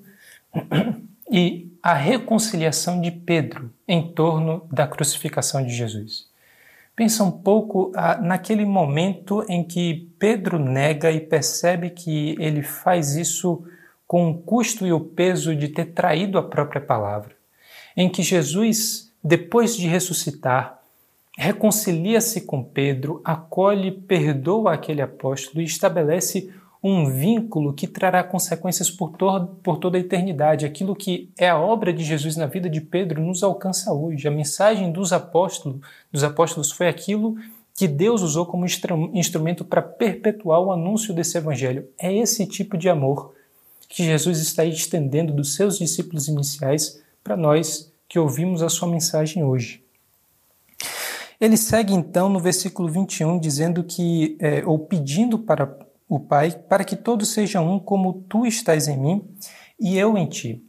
e 1.32 1.72
a 1.82 1.94
reconciliação 1.94 3.02
de 3.02 3.12
Pedro 3.12 3.74
em 3.88 4.12
torno 4.14 4.68
da 4.72 4.88
crucificação 4.88 5.66
de 5.66 5.74
Jesus. 5.74 6.30
Pensa 6.96 7.24
um 7.24 7.32
pouco 7.32 7.92
ah, 7.96 8.18
naquele 8.18 8.66
momento 8.66 9.44
em 9.50 9.64
que 9.64 10.10
Pedro 10.20 10.60
nega 10.60 11.12
e 11.12 11.20
percebe 11.20 11.90
que 11.90 12.36
ele 12.40 12.62
faz 12.62 13.16
isso 13.16 13.64
com 14.06 14.30
o 14.30 14.38
custo 14.38 14.86
e 14.86 14.92
o 14.92 15.00
peso 15.00 15.56
de 15.56 15.70
ter 15.70 15.86
traído 15.86 16.38
a 16.38 16.44
própria 16.44 16.82
palavra. 16.82 17.34
Em 17.96 18.10
que 18.10 18.22
Jesus, 18.22 19.12
depois 19.24 19.76
de 19.76 19.88
ressuscitar, 19.88 20.80
reconcilia-se 21.38 22.42
com 22.42 22.62
Pedro, 22.62 23.22
acolhe, 23.24 23.90
perdoa 23.90 24.74
aquele 24.74 25.02
apóstolo 25.02 25.62
e 25.62 25.66
estabelece 25.66 26.54
um 26.84 27.12
vínculo 27.12 27.74
que 27.74 27.86
trará 27.86 28.24
consequências 28.24 28.90
por, 28.90 29.12
por 29.62 29.78
toda 29.78 29.98
a 29.98 30.02
eternidade. 30.02 30.66
Aquilo 30.66 30.96
que 30.96 31.30
é 31.38 31.48
a 31.50 31.60
obra 31.60 31.94
de 31.94 32.04
Jesus 32.04 32.36
na 32.36 32.48
vida 32.48 32.70
de 32.70 32.82
Pedro 32.82 33.22
nos 33.22 33.44
alcança 33.44 33.94
hoje. 33.94 34.28
A 34.28 34.32
mensagem 34.32 34.92
dos 34.92 35.14
apóstolos, 35.14 35.80
dos 36.12 36.24
apóstolos 36.24 36.72
foi 36.72 36.88
aquilo 36.88 37.38
que 37.76 37.88
Deus 37.88 38.22
usou 38.22 38.46
como 38.46 38.66
instrumento 38.66 39.64
para 39.64 39.82
perpetuar 39.82 40.60
o 40.60 40.72
anúncio 40.72 41.14
desse 41.14 41.38
evangelho. 41.38 41.88
É 42.00 42.14
esse 42.14 42.46
tipo 42.48 42.78
de 42.78 42.90
amor 42.90 43.34
que 43.88 44.04
Jesus 44.04 44.40
está 44.40 44.66
estendendo 44.66 45.34
dos 45.34 45.56
seus 45.56 45.78
discípulos 45.78 46.28
iniciais 46.28 47.02
para 47.24 47.38
nós 47.38 47.92
que 48.10 48.18
ouvimos 48.18 48.64
a 48.64 48.70
sua 48.70 48.88
mensagem 48.88 49.44
hoje. 49.44 49.84
Ele 51.40 51.58
segue 51.58 51.94
então 51.94 52.30
no 52.30 52.40
versículo 52.40 52.88
21 52.88 53.40
dizendo 53.40 53.84
que, 53.84 54.38
é, 54.40 54.64
ou 54.66 54.78
pedindo 54.80 55.40
para 55.40 55.66
o 56.12 56.20
Pai, 56.20 56.52
para 56.52 56.84
que 56.84 56.98
todos 56.98 57.30
sejam 57.30 57.74
um 57.74 57.80
como 57.80 58.26
tu 58.28 58.46
estás 58.46 58.90
em 58.90 58.98
mim 58.98 59.26
e 59.80 59.98
eu 59.98 60.18
em 60.18 60.28
ti. 60.28 60.62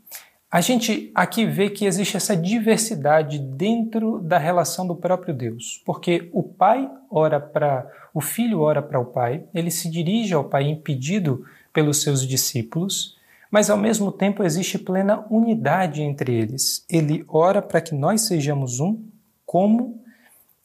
A 0.49 0.61
gente 0.61 1.11
aqui 1.17 1.45
vê 1.45 1.69
que 1.69 1.85
existe 1.85 2.17
essa 2.17 2.37
diversidade 2.37 3.41
dentro 3.41 4.21
da 4.21 4.39
relação 4.39 4.87
do 4.87 4.95
próprio 4.95 5.35
Deus, 5.35 5.83
porque 5.85 6.31
o 6.33 6.45
Pai 6.45 6.89
ora 7.11 7.41
para 7.41 7.91
o 8.15 8.21
Filho 8.21 8.61
ora 8.61 8.81
para 8.81 9.01
o 9.01 9.07
Pai, 9.07 9.45
ele 9.53 9.73
se 9.73 9.91
dirige 9.91 10.33
ao 10.33 10.45
Pai 10.45 10.63
em 10.63 10.77
pedido 10.77 11.45
pelos 11.73 12.03
seus 12.03 12.25
discípulos, 12.25 13.19
mas 13.51 13.69
ao 13.69 13.77
mesmo 13.77 14.13
tempo 14.13 14.45
existe 14.45 14.79
plena 14.79 15.27
unidade 15.29 16.03
entre 16.03 16.33
eles. 16.33 16.87
Ele 16.89 17.25
ora 17.27 17.61
para 17.61 17.81
que 17.81 17.97
nós 17.97 18.21
sejamos 18.29 18.79
um, 18.79 19.03
como 19.45 20.01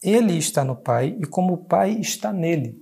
ele 0.00 0.38
está 0.38 0.64
no 0.64 0.76
Pai 0.76 1.16
e 1.18 1.26
como 1.26 1.54
o 1.54 1.58
Pai 1.58 1.98
está 1.98 2.32
nele. 2.32 2.80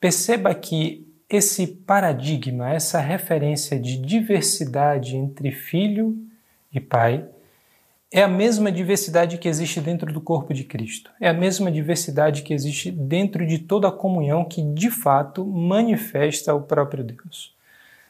Perceba 0.00 0.54
que 0.54 1.12
esse 1.34 1.66
paradigma, 1.66 2.70
essa 2.70 3.00
referência 3.00 3.78
de 3.78 3.96
diversidade 3.96 5.16
entre 5.16 5.50
filho 5.50 6.16
e 6.72 6.78
pai, 6.78 7.24
é 8.12 8.22
a 8.22 8.28
mesma 8.28 8.70
diversidade 8.70 9.38
que 9.38 9.48
existe 9.48 9.80
dentro 9.80 10.12
do 10.12 10.20
corpo 10.20 10.54
de 10.54 10.62
Cristo. 10.62 11.10
É 11.20 11.28
a 11.28 11.34
mesma 11.34 11.72
diversidade 11.72 12.42
que 12.42 12.54
existe 12.54 12.88
dentro 12.90 13.44
de 13.44 13.58
toda 13.58 13.88
a 13.88 13.92
comunhão 13.92 14.44
que 14.44 14.62
de 14.62 14.88
fato 14.88 15.44
manifesta 15.44 16.54
o 16.54 16.62
próprio 16.62 17.02
Deus. 17.02 17.52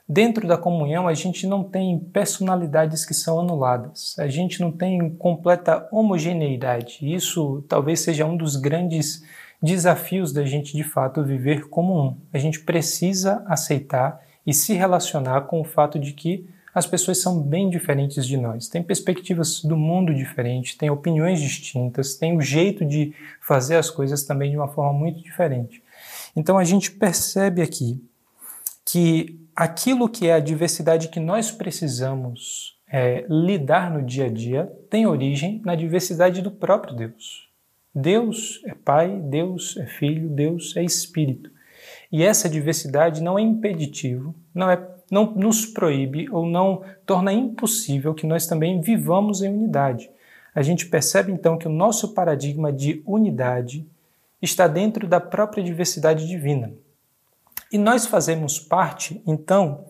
Dentro 0.06 0.46
da 0.46 0.58
comunhão, 0.58 1.08
a 1.08 1.14
gente 1.14 1.46
não 1.46 1.64
tem 1.64 1.98
personalidades 1.98 3.06
que 3.06 3.14
são 3.14 3.40
anuladas, 3.40 4.14
a 4.18 4.28
gente 4.28 4.60
não 4.60 4.70
tem 4.70 5.08
completa 5.08 5.88
homogeneidade. 5.90 6.98
Isso 7.00 7.64
talvez 7.66 8.00
seja 8.00 8.26
um 8.26 8.36
dos 8.36 8.56
grandes 8.56 9.24
desafios 9.64 10.32
da 10.32 10.44
gente 10.44 10.76
de 10.76 10.84
fato 10.84 11.24
viver 11.24 11.68
como 11.68 11.98
um. 11.98 12.16
A 12.32 12.38
gente 12.38 12.60
precisa 12.60 13.42
aceitar 13.46 14.20
e 14.46 14.52
se 14.52 14.74
relacionar 14.74 15.42
com 15.42 15.60
o 15.60 15.64
fato 15.64 15.98
de 15.98 16.12
que 16.12 16.46
as 16.74 16.86
pessoas 16.86 17.22
são 17.22 17.40
bem 17.40 17.70
diferentes 17.70 18.26
de 18.26 18.36
nós, 18.36 18.68
têm 18.68 18.82
perspectivas 18.82 19.62
do 19.62 19.76
mundo 19.76 20.12
diferentes, 20.12 20.74
têm 20.74 20.90
opiniões 20.90 21.40
distintas, 21.40 22.14
têm 22.14 22.36
o 22.36 22.40
jeito 22.40 22.84
de 22.84 23.14
fazer 23.40 23.76
as 23.76 23.88
coisas 23.88 24.24
também 24.24 24.50
de 24.50 24.56
uma 24.56 24.68
forma 24.68 24.92
muito 24.92 25.22
diferente. 25.22 25.82
Então 26.36 26.58
a 26.58 26.64
gente 26.64 26.90
percebe 26.90 27.62
aqui 27.62 28.02
que 28.84 29.40
aquilo 29.54 30.08
que 30.08 30.26
é 30.26 30.34
a 30.34 30.40
diversidade 30.40 31.08
que 31.08 31.20
nós 31.20 31.50
precisamos 31.50 32.76
é, 32.88 33.24
lidar 33.28 33.90
no 33.90 34.02
dia 34.02 34.26
a 34.26 34.28
dia 34.28 34.70
tem 34.90 35.06
origem 35.06 35.62
na 35.64 35.74
diversidade 35.74 36.42
do 36.42 36.50
próprio 36.50 36.94
Deus. 36.94 37.48
Deus 37.94 38.60
é 38.64 38.74
Pai, 38.74 39.20
Deus 39.22 39.76
é 39.76 39.86
Filho, 39.86 40.28
Deus 40.28 40.76
é 40.76 40.82
Espírito. 40.82 41.50
E 42.10 42.22
essa 42.22 42.48
diversidade 42.48 43.22
não 43.22 43.38
é 43.38 43.42
impeditivo, 43.42 44.34
não, 44.54 44.70
é, 44.70 44.82
não 45.10 45.32
nos 45.34 45.66
proíbe 45.66 46.28
ou 46.30 46.46
não 46.46 46.82
torna 47.06 47.32
impossível 47.32 48.14
que 48.14 48.26
nós 48.26 48.46
também 48.46 48.80
vivamos 48.80 49.42
em 49.42 49.48
unidade. 49.48 50.10
A 50.54 50.62
gente 50.62 50.86
percebe 50.86 51.32
então 51.32 51.58
que 51.58 51.66
o 51.66 51.72
nosso 51.72 52.14
paradigma 52.14 52.72
de 52.72 53.02
unidade 53.06 53.86
está 54.40 54.66
dentro 54.68 55.06
da 55.06 55.20
própria 55.20 55.62
diversidade 55.62 56.26
divina. 56.26 56.72
E 57.72 57.78
nós 57.78 58.06
fazemos 58.06 58.58
parte, 58.58 59.20
então, 59.26 59.84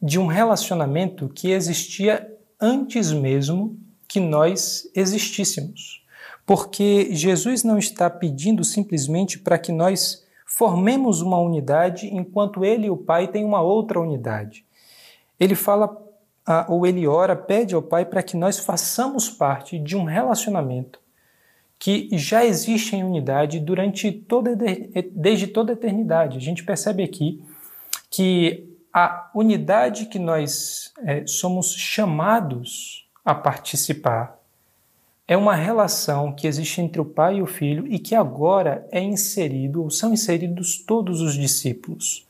de 0.00 0.18
um 0.18 0.26
relacionamento 0.26 1.28
que 1.28 1.50
existia 1.50 2.32
antes 2.60 3.10
mesmo 3.12 3.76
que 4.06 4.20
nós 4.20 4.88
existíssemos. 4.94 6.05
Porque 6.46 7.08
Jesus 7.10 7.64
não 7.64 7.76
está 7.76 8.08
pedindo 8.08 8.62
simplesmente 8.62 9.38
para 9.38 9.58
que 9.58 9.72
nós 9.72 10.24
formemos 10.46 11.20
uma 11.20 11.38
unidade 11.38 12.06
enquanto 12.06 12.64
ele 12.64 12.86
e 12.86 12.90
o 12.90 12.96
Pai 12.96 13.26
têm 13.26 13.44
uma 13.44 13.60
outra 13.60 14.00
unidade. 14.00 14.64
Ele 15.38 15.56
fala, 15.56 16.00
ou 16.68 16.86
ele 16.86 17.06
ora, 17.06 17.34
pede 17.34 17.74
ao 17.74 17.82
Pai 17.82 18.04
para 18.04 18.22
que 18.22 18.36
nós 18.36 18.60
façamos 18.60 19.28
parte 19.28 19.76
de 19.76 19.96
um 19.96 20.04
relacionamento 20.04 21.00
que 21.78 22.08
já 22.12 22.44
existe 22.44 22.96
em 22.96 23.04
unidade 23.04 23.60
durante 23.60 24.10
toda, 24.10 24.56
desde 25.12 25.48
toda 25.48 25.72
a 25.72 25.74
eternidade. 25.74 26.38
A 26.38 26.40
gente 26.40 26.64
percebe 26.64 27.02
aqui 27.02 27.42
que 28.08 28.72
a 28.92 29.30
unidade 29.34 30.06
que 30.06 30.18
nós 30.18 30.94
é, 31.04 31.26
somos 31.26 31.74
chamados 31.74 33.06
a 33.22 33.34
participar 33.34 34.35
é 35.28 35.36
uma 35.36 35.54
relação 35.56 36.32
que 36.32 36.46
existe 36.46 36.80
entre 36.80 37.00
o 37.00 37.04
Pai 37.04 37.38
e 37.38 37.42
o 37.42 37.46
Filho 37.46 37.86
e 37.88 37.98
que 37.98 38.14
agora 38.14 38.86
é 38.92 39.00
inserido, 39.00 39.82
ou 39.82 39.90
são 39.90 40.12
inseridos 40.12 40.78
todos 40.78 41.20
os 41.20 41.34
discípulos. 41.34 42.24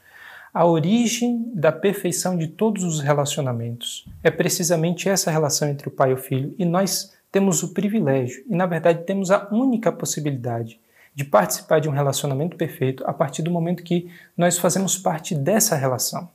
A 0.53 0.65
origem 0.65 1.50
da 1.55 1.71
perfeição 1.71 2.38
de 2.38 2.47
todos 2.47 2.83
os 2.83 3.00
relacionamentos 3.00 4.07
é 4.23 4.31
precisamente 4.31 5.09
essa 5.09 5.31
relação 5.31 5.69
entre 5.69 5.88
o 5.88 5.91
Pai 5.91 6.11
e 6.12 6.15
o 6.15 6.19
Filho, 6.19 6.55
e 6.59 6.65
nós 6.65 7.15
temos 7.31 7.62
o 7.62 7.75
privilégio 7.75 8.43
e, 8.49 8.57
na 8.57 8.65
verdade, 8.65 9.05
temos 9.05 9.31
a 9.31 9.47
única 9.53 9.93
possibilidade 9.93 10.81
de 11.15 11.25
participar 11.25 11.81
de 11.81 11.88
um 11.88 11.93
relacionamento 11.93 12.57
perfeito 12.57 13.05
a 13.07 13.12
partir 13.12 13.43
do 13.43 13.50
momento 13.50 13.83
que 13.83 14.11
nós 14.35 14.57
fazemos 14.57 14.97
parte 14.97 15.35
dessa 15.35 15.76
relação. 15.76 16.31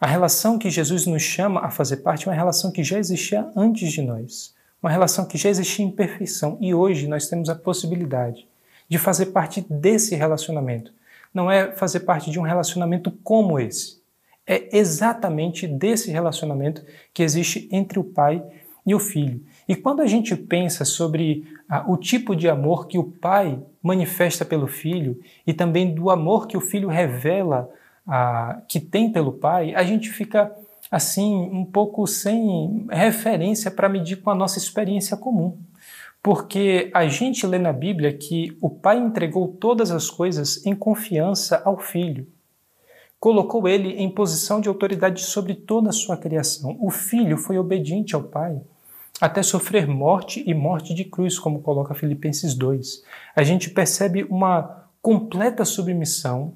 A 0.00 0.06
relação 0.06 0.56
que 0.56 0.70
Jesus 0.70 1.06
nos 1.06 1.22
chama 1.22 1.60
a 1.60 1.70
fazer 1.70 1.98
parte 1.98 2.28
é 2.28 2.30
uma 2.30 2.36
relação 2.36 2.70
que 2.70 2.84
já 2.84 2.98
existia 2.98 3.48
antes 3.56 3.90
de 3.90 4.02
nós, 4.02 4.54
uma 4.82 4.90
relação 4.90 5.26
que 5.26 5.36
já 5.36 5.48
existia 5.48 5.84
em 5.84 5.90
perfeição 5.90 6.56
e 6.60 6.74
hoje 6.74 7.08
nós 7.08 7.28
temos 7.28 7.48
a 7.48 7.54
possibilidade 7.54 8.46
de 8.88 8.98
fazer 8.98 9.26
parte 9.26 9.64
desse 9.68 10.14
relacionamento. 10.14 10.92
Não 11.32 11.50
é 11.50 11.72
fazer 11.72 12.00
parte 12.00 12.30
de 12.30 12.38
um 12.38 12.42
relacionamento 12.42 13.10
como 13.22 13.58
esse. 13.58 13.98
É 14.46 14.76
exatamente 14.76 15.66
desse 15.66 16.10
relacionamento 16.10 16.82
que 17.12 17.22
existe 17.22 17.68
entre 17.70 17.98
o 17.98 18.04
Pai 18.04 18.42
e 18.86 18.94
o 18.94 18.98
Filho. 18.98 19.42
E 19.68 19.76
quando 19.76 20.00
a 20.00 20.06
gente 20.06 20.34
pensa 20.34 20.84
sobre 20.84 21.44
ah, 21.68 21.84
o 21.86 21.98
tipo 21.98 22.34
de 22.34 22.48
amor 22.48 22.86
que 22.86 22.96
o 22.96 23.04
pai 23.04 23.62
manifesta 23.82 24.44
pelo 24.44 24.66
filho 24.66 25.20
e 25.46 25.52
também 25.52 25.94
do 25.94 26.08
amor 26.08 26.46
que 26.46 26.56
o 26.56 26.60
filho 26.60 26.88
revela 26.88 27.70
ah, 28.06 28.62
que 28.66 28.80
tem 28.80 29.12
pelo 29.12 29.32
pai, 29.32 29.74
a 29.74 29.82
gente 29.82 30.08
fica 30.08 30.50
assim 30.90 31.50
um 31.52 31.64
pouco 31.64 32.06
sem 32.06 32.86
referência 32.90 33.70
para 33.70 33.88
medir 33.88 34.16
com 34.16 34.30
a 34.30 34.34
nossa 34.34 34.58
experiência 34.58 35.16
comum. 35.16 35.58
Porque 36.22 36.90
a 36.92 37.06
gente 37.06 37.46
lê 37.46 37.58
na 37.58 37.72
Bíblia 37.72 38.12
que 38.12 38.56
o 38.60 38.68
pai 38.68 38.98
entregou 38.98 39.48
todas 39.48 39.90
as 39.90 40.10
coisas 40.10 40.64
em 40.66 40.74
confiança 40.74 41.62
ao 41.64 41.78
filho. 41.78 42.26
Colocou 43.20 43.66
ele 43.68 43.90
em 43.90 44.10
posição 44.10 44.60
de 44.60 44.68
autoridade 44.68 45.22
sobre 45.22 45.54
toda 45.54 45.90
a 45.90 45.92
sua 45.92 46.16
criação. 46.16 46.76
O 46.80 46.90
filho 46.90 47.36
foi 47.36 47.58
obediente 47.58 48.14
ao 48.14 48.22
pai 48.22 48.60
até 49.20 49.42
sofrer 49.42 49.86
morte 49.86 50.42
e 50.46 50.54
morte 50.54 50.94
de 50.94 51.04
cruz, 51.04 51.38
como 51.38 51.60
coloca 51.60 51.94
Filipenses 51.94 52.54
2. 52.54 53.02
A 53.34 53.42
gente 53.42 53.70
percebe 53.70 54.24
uma 54.24 54.86
completa 55.02 55.64
submissão 55.64 56.54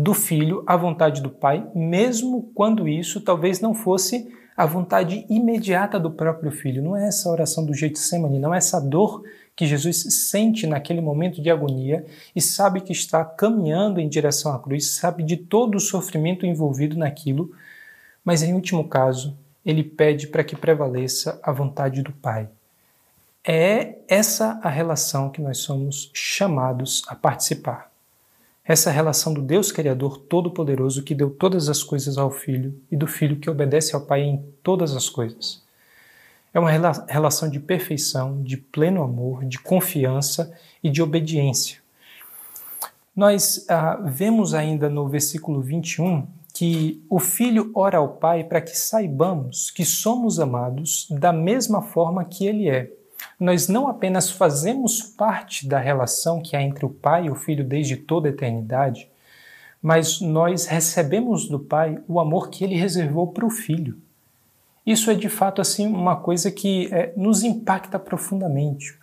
do 0.00 0.14
filho 0.14 0.62
à 0.64 0.76
vontade 0.76 1.20
do 1.20 1.28
pai, 1.28 1.66
mesmo 1.74 2.50
quando 2.54 2.86
isso 2.86 3.20
talvez 3.20 3.60
não 3.60 3.74
fosse 3.74 4.32
a 4.56 4.64
vontade 4.64 5.26
imediata 5.28 5.98
do 5.98 6.10
próprio 6.10 6.52
filho. 6.52 6.82
Não 6.82 6.96
é 6.96 7.08
essa 7.08 7.28
oração 7.28 7.66
do 7.66 7.74
Getsemane, 7.74 8.38
não 8.38 8.54
é 8.54 8.58
essa 8.58 8.80
dor 8.80 9.24
que 9.56 9.66
Jesus 9.66 10.28
sente 10.30 10.68
naquele 10.68 11.00
momento 11.00 11.42
de 11.42 11.50
agonia 11.50 12.06
e 12.34 12.40
sabe 12.40 12.80
que 12.80 12.92
está 12.92 13.24
caminhando 13.24 14.00
em 14.00 14.08
direção 14.08 14.54
à 14.54 14.58
cruz, 14.60 14.92
sabe 14.92 15.24
de 15.24 15.36
todo 15.36 15.74
o 15.74 15.80
sofrimento 15.80 16.46
envolvido 16.46 16.96
naquilo, 16.96 17.50
mas 18.24 18.42
em 18.42 18.54
último 18.54 18.88
caso, 18.88 19.36
ele 19.66 19.82
pede 19.82 20.28
para 20.28 20.44
que 20.44 20.54
prevaleça 20.54 21.40
a 21.42 21.50
vontade 21.50 22.02
do 22.02 22.12
Pai. 22.12 22.48
É 23.44 23.96
essa 24.06 24.60
a 24.62 24.68
relação 24.68 25.28
que 25.28 25.42
nós 25.42 25.58
somos 25.58 26.10
chamados 26.14 27.02
a 27.08 27.16
participar. 27.16 27.90
Essa 28.68 28.90
relação 28.90 29.32
do 29.32 29.40
Deus 29.40 29.72
Criador 29.72 30.18
Todo-Poderoso 30.18 31.02
que 31.02 31.14
deu 31.14 31.30
todas 31.30 31.70
as 31.70 31.82
coisas 31.82 32.18
ao 32.18 32.30
Filho 32.30 32.78
e 32.92 32.96
do 32.98 33.06
Filho 33.06 33.38
que 33.38 33.48
obedece 33.48 33.94
ao 33.94 34.02
Pai 34.02 34.20
em 34.20 34.44
todas 34.62 34.94
as 34.94 35.08
coisas. 35.08 35.62
É 36.52 36.60
uma 36.60 36.70
relação 37.08 37.48
de 37.48 37.58
perfeição, 37.58 38.42
de 38.42 38.58
pleno 38.58 39.02
amor, 39.02 39.46
de 39.46 39.58
confiança 39.58 40.52
e 40.84 40.90
de 40.90 41.00
obediência. 41.00 41.78
Nós 43.16 43.64
ah, 43.70 43.98
vemos 44.04 44.52
ainda 44.52 44.90
no 44.90 45.08
versículo 45.08 45.62
21 45.62 46.26
que 46.52 47.02
o 47.08 47.18
Filho 47.18 47.70
ora 47.74 47.96
ao 47.96 48.16
Pai 48.16 48.44
para 48.44 48.60
que 48.60 48.76
saibamos 48.76 49.70
que 49.70 49.84
somos 49.86 50.38
amados 50.38 51.06
da 51.08 51.32
mesma 51.32 51.80
forma 51.80 52.22
que 52.22 52.46
Ele 52.46 52.68
é 52.68 52.92
nós 53.38 53.68
não 53.68 53.86
apenas 53.86 54.30
fazemos 54.30 55.00
parte 55.00 55.68
da 55.68 55.78
relação 55.78 56.42
que 56.42 56.56
há 56.56 56.62
entre 56.62 56.84
o 56.84 56.90
Pai 56.90 57.26
e 57.26 57.30
o 57.30 57.36
Filho 57.36 57.64
desde 57.64 57.96
toda 57.96 58.28
a 58.28 58.32
eternidade, 58.32 59.08
mas 59.80 60.20
nós 60.20 60.66
recebemos 60.66 61.48
do 61.48 61.58
Pai 61.58 62.00
o 62.08 62.18
amor 62.18 62.50
que 62.50 62.64
ele 62.64 62.74
reservou 62.74 63.28
para 63.28 63.46
o 63.46 63.50
Filho. 63.50 63.96
Isso 64.84 65.10
é 65.10 65.14
de 65.14 65.28
fato 65.28 65.60
assim 65.60 65.86
uma 65.86 66.16
coisa 66.16 66.50
que 66.50 66.92
é, 66.92 67.12
nos 67.16 67.44
impacta 67.44 67.98
profundamente. 67.98 68.98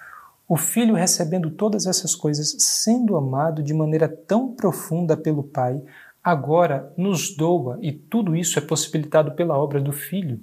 O 0.48 0.58
Filho 0.58 0.96
recebendo 0.96 1.50
todas 1.50 1.86
essas 1.86 2.14
coisas, 2.14 2.56
sendo 2.60 3.16
amado 3.16 3.64
de 3.64 3.74
maneira 3.74 4.08
tão 4.08 4.52
profunda 4.52 5.16
pelo 5.16 5.44
Pai, 5.44 5.82
agora 6.24 6.92
nos 6.98 7.36
doa, 7.36 7.80
e 7.82 7.92
tudo 7.92 8.36
isso 8.36 8.60
é 8.60 8.62
possibilitado 8.62 9.32
pela 9.32 9.58
obra 9.58 9.80
do 9.80 9.94
Filho 9.94 10.40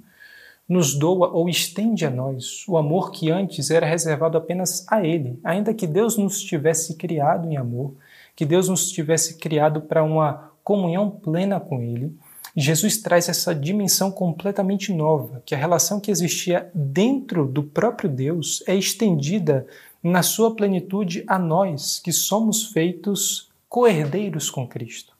nos 0.73 0.95
doa 0.95 1.29
ou 1.29 1.47
estende 1.47 2.03
a 2.03 2.09
nós 2.09 2.65
o 2.67 2.77
amor 2.77 3.11
que 3.11 3.29
antes 3.29 3.69
era 3.69 3.85
reservado 3.85 4.37
apenas 4.37 4.85
a 4.89 5.05
Ele, 5.05 5.39
ainda 5.43 5.73
que 5.73 5.85
Deus 5.85 6.17
nos 6.17 6.41
tivesse 6.41 6.95
criado 6.95 7.47
em 7.47 7.55
amor, 7.55 7.93
que 8.35 8.43
Deus 8.43 8.67
nos 8.67 8.91
tivesse 8.91 9.37
criado 9.37 9.81
para 9.81 10.03
uma 10.03 10.51
comunhão 10.63 11.11
plena 11.11 11.59
com 11.59 11.79
Ele. 11.79 12.11
Jesus 12.55 12.97
traz 12.97 13.29
essa 13.29 13.53
dimensão 13.53 14.11
completamente 14.11 14.91
nova, 14.91 15.43
que 15.45 15.53
a 15.53 15.57
relação 15.57 15.99
que 15.99 16.09
existia 16.09 16.69
dentro 16.73 17.45
do 17.45 17.61
próprio 17.61 18.09
Deus 18.09 18.63
é 18.65 18.75
estendida 18.75 19.67
na 20.01 20.23
sua 20.23 20.55
plenitude 20.55 21.23
a 21.27 21.37
nós, 21.37 21.99
que 21.99 22.11
somos 22.11 22.65
feitos 22.71 23.49
coerdeiros 23.69 24.49
com 24.49 24.67
Cristo. 24.67 25.13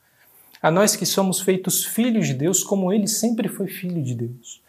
A 0.61 0.71
nós 0.71 0.95
que 0.95 1.05
somos 1.05 1.41
feitos 1.41 1.85
filhos 1.85 2.27
de 2.27 2.33
Deus, 2.33 2.63
como 2.63 2.91
ele 2.91 3.07
sempre 3.07 3.47
foi 3.47 3.67
filho 3.67 4.01
de 4.01 4.15
Deus. 4.15 4.62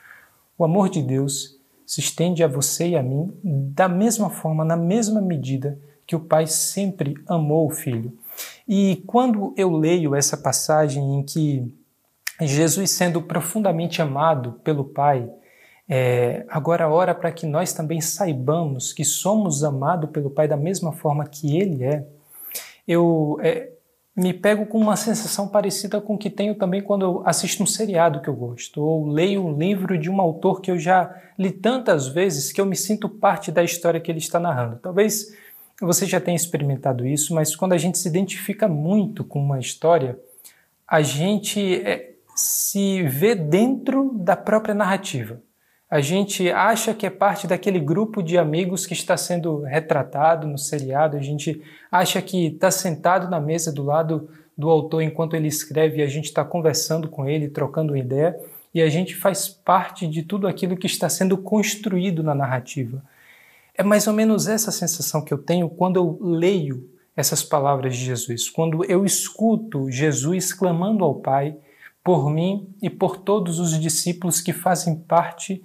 O 0.57 0.65
amor 0.65 0.89
de 0.89 1.03
Deus 1.03 1.59
se 1.87 2.01
estende 2.01 2.43
a 2.43 2.49
você 2.49 2.91
e 2.91 2.97
a 2.97 3.03
mim 3.03 3.33
da 3.43 3.89
mesma 3.89 4.31
forma, 4.31 4.65
na 4.65 4.77
mesma 4.77 5.21
medida 5.21 5.79
que 6.07 6.17
o 6.17 6.21
Pai 6.21 6.47
sempre 6.47 7.15
amou 7.27 7.67
o 7.67 7.71
Filho. 7.71 8.17
E 8.67 9.03
quando 9.07 9.55
eu 9.57 9.71
leio 9.71 10.15
essa 10.15 10.37
passagem 10.37 11.17
em 11.17 11.23
que 11.23 11.75
Jesus, 12.41 12.91
sendo 12.91 13.23
profundamente 13.23 14.03
amado 14.03 14.61
pelo 14.65 14.85
Pai, 14.85 15.29
é, 15.89 16.45
agora 16.49 16.89
ora 16.89 17.15
para 17.15 17.31
que 17.31 17.47
nós 17.47 17.73
também 17.73 18.01
saibamos 18.01 18.93
que 18.93 19.05
somos 19.05 19.63
amados 19.63 20.11
pelo 20.11 20.31
Pai 20.31 20.49
da 20.49 20.57
mesma 20.57 20.93
forma 20.93 21.27
que 21.27 21.57
Ele 21.57 21.85
é, 21.85 22.07
eu 22.89 23.39
é, 23.43 23.71
me 24.17 24.33
pego 24.33 24.65
com 24.67 24.79
uma 24.79 24.95
sensação 24.95 25.49
parecida 25.49 26.01
com 26.01 26.15
o 26.15 26.19
que 26.19 26.31
tenho 26.31 26.55
também 26.55 26.81
quando 26.81 27.05
eu 27.05 27.23
assisto 27.27 27.63
um 27.63 27.67
seriado 27.67 28.21
que 28.21 28.29
eu 28.29 28.35
gosto, 28.35 28.81
ou 28.81 29.09
leio 29.09 29.45
um 29.45 29.59
livro 29.59 29.99
de 29.99 30.09
um 30.09 30.21
autor 30.21 30.61
que 30.61 30.71
eu 30.71 30.79
já 30.79 31.15
li 31.37 31.51
tantas 31.51 32.07
vezes 32.07 32.53
que 32.53 32.61
eu 32.61 32.67
me 32.67 32.77
sinto 32.77 33.09
parte 33.09 33.51
da 33.51 33.65
história 33.65 34.01
que 34.01 34.11
ele 34.11 34.21
está 34.21 34.39
narrando. 34.39 34.79
Talvez 34.81 35.35
você 35.81 36.07
já 36.07 36.21
tenha 36.21 36.37
experimentado 36.37 37.05
isso, 37.05 37.35
mas 37.35 37.57
quando 37.57 37.73
a 37.73 37.79
gente 37.79 37.99
se 37.99 38.09
identifica 38.09 38.69
muito 38.69 39.25
com 39.25 39.41
uma 39.41 39.59
história, 39.59 40.17
a 40.87 41.03
gente 41.03 41.83
é, 41.83 42.15
se 42.37 43.03
vê 43.03 43.35
dentro 43.35 44.13
da 44.15 44.37
própria 44.37 44.75
narrativa. 44.75 45.43
A 45.95 46.01
gente 46.01 46.51
acha 46.51 46.93
que 46.93 47.07
é 47.07 47.11
parte 47.11 47.47
daquele 47.47 47.79
grupo 47.79 48.21
de 48.21 48.37
amigos 48.37 48.85
que 48.85 48.95
está 48.95 49.17
sendo 49.17 49.63
retratado 49.63 50.45
no 50.45 50.59
seriado, 50.59 51.17
a 51.17 51.21
gente 51.21 51.63
acha 51.89 52.21
que 52.21 52.47
está 52.47 52.69
sentado 52.69 53.31
na 53.31 53.39
mesa 53.39 53.73
do 53.73 53.85
lado 53.85 54.29
do 54.59 54.69
autor 54.71 55.03
enquanto 55.03 55.37
ele 55.37 55.47
escreve 55.47 56.01
e 56.01 56.03
a 56.03 56.09
gente 56.09 56.25
está 56.25 56.45
conversando 56.45 57.09
com 57.09 57.29
ele, 57.29 57.49
trocando 57.49 57.97
ideia, 57.97 58.37
e 58.75 58.83
a 58.83 58.89
gente 58.89 59.15
faz 59.15 59.49
parte 59.49 60.09
de 60.09 60.25
tudo 60.25 60.49
aquilo 60.49 60.77
que 60.77 60.89
está 60.89 61.09
sendo 61.09 61.39
construído 61.39 62.25
na 62.25 62.35
narrativa. 62.35 63.01
É 63.73 63.85
mais 63.85 64.09
ou 64.09 64.15
menos 64.15 64.49
essa 64.49 64.73
sensação 64.73 65.23
que 65.23 65.33
eu 65.33 65.39
tenho 65.39 65.69
quando 65.69 65.95
eu 65.95 66.19
leio 66.21 66.91
essas 67.17 67.45
palavras 67.45 67.97
de 67.97 68.05
Jesus, 68.05 68.51
quando 68.51 68.85
eu 68.87 69.05
escuto 69.05 69.89
Jesus 69.89 70.53
clamando 70.53 71.05
ao 71.05 71.15
Pai 71.15 71.57
por 72.03 72.29
mim 72.29 72.69
e 72.83 72.91
por 72.91 73.19
todos 73.19 73.61
os 73.61 73.81
discípulos 73.81 74.41
que 74.41 74.53
fazem 74.53 74.97
parte 74.97 75.63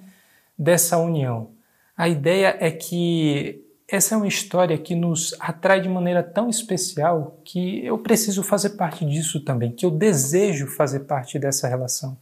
dessa 0.59 0.97
união. 0.97 1.51
A 1.95 2.09
ideia 2.09 2.57
é 2.59 2.69
que 2.69 3.63
essa 3.87 4.13
é 4.13 4.17
uma 4.17 4.27
história 4.27 4.77
que 4.77 4.93
nos 4.93 5.33
atrai 5.39 5.81
de 5.81 5.89
maneira 5.89 6.21
tão 6.21 6.49
especial 6.49 7.39
que 7.43 7.83
eu 7.83 7.97
preciso 7.97 8.43
fazer 8.43 8.71
parte 8.71 9.05
disso 9.05 9.39
também, 9.43 9.71
que 9.71 9.85
eu 9.85 9.89
desejo 9.89 10.67
fazer 10.67 11.01
parte 11.01 11.39
dessa 11.39 11.67
relação. 11.67 12.15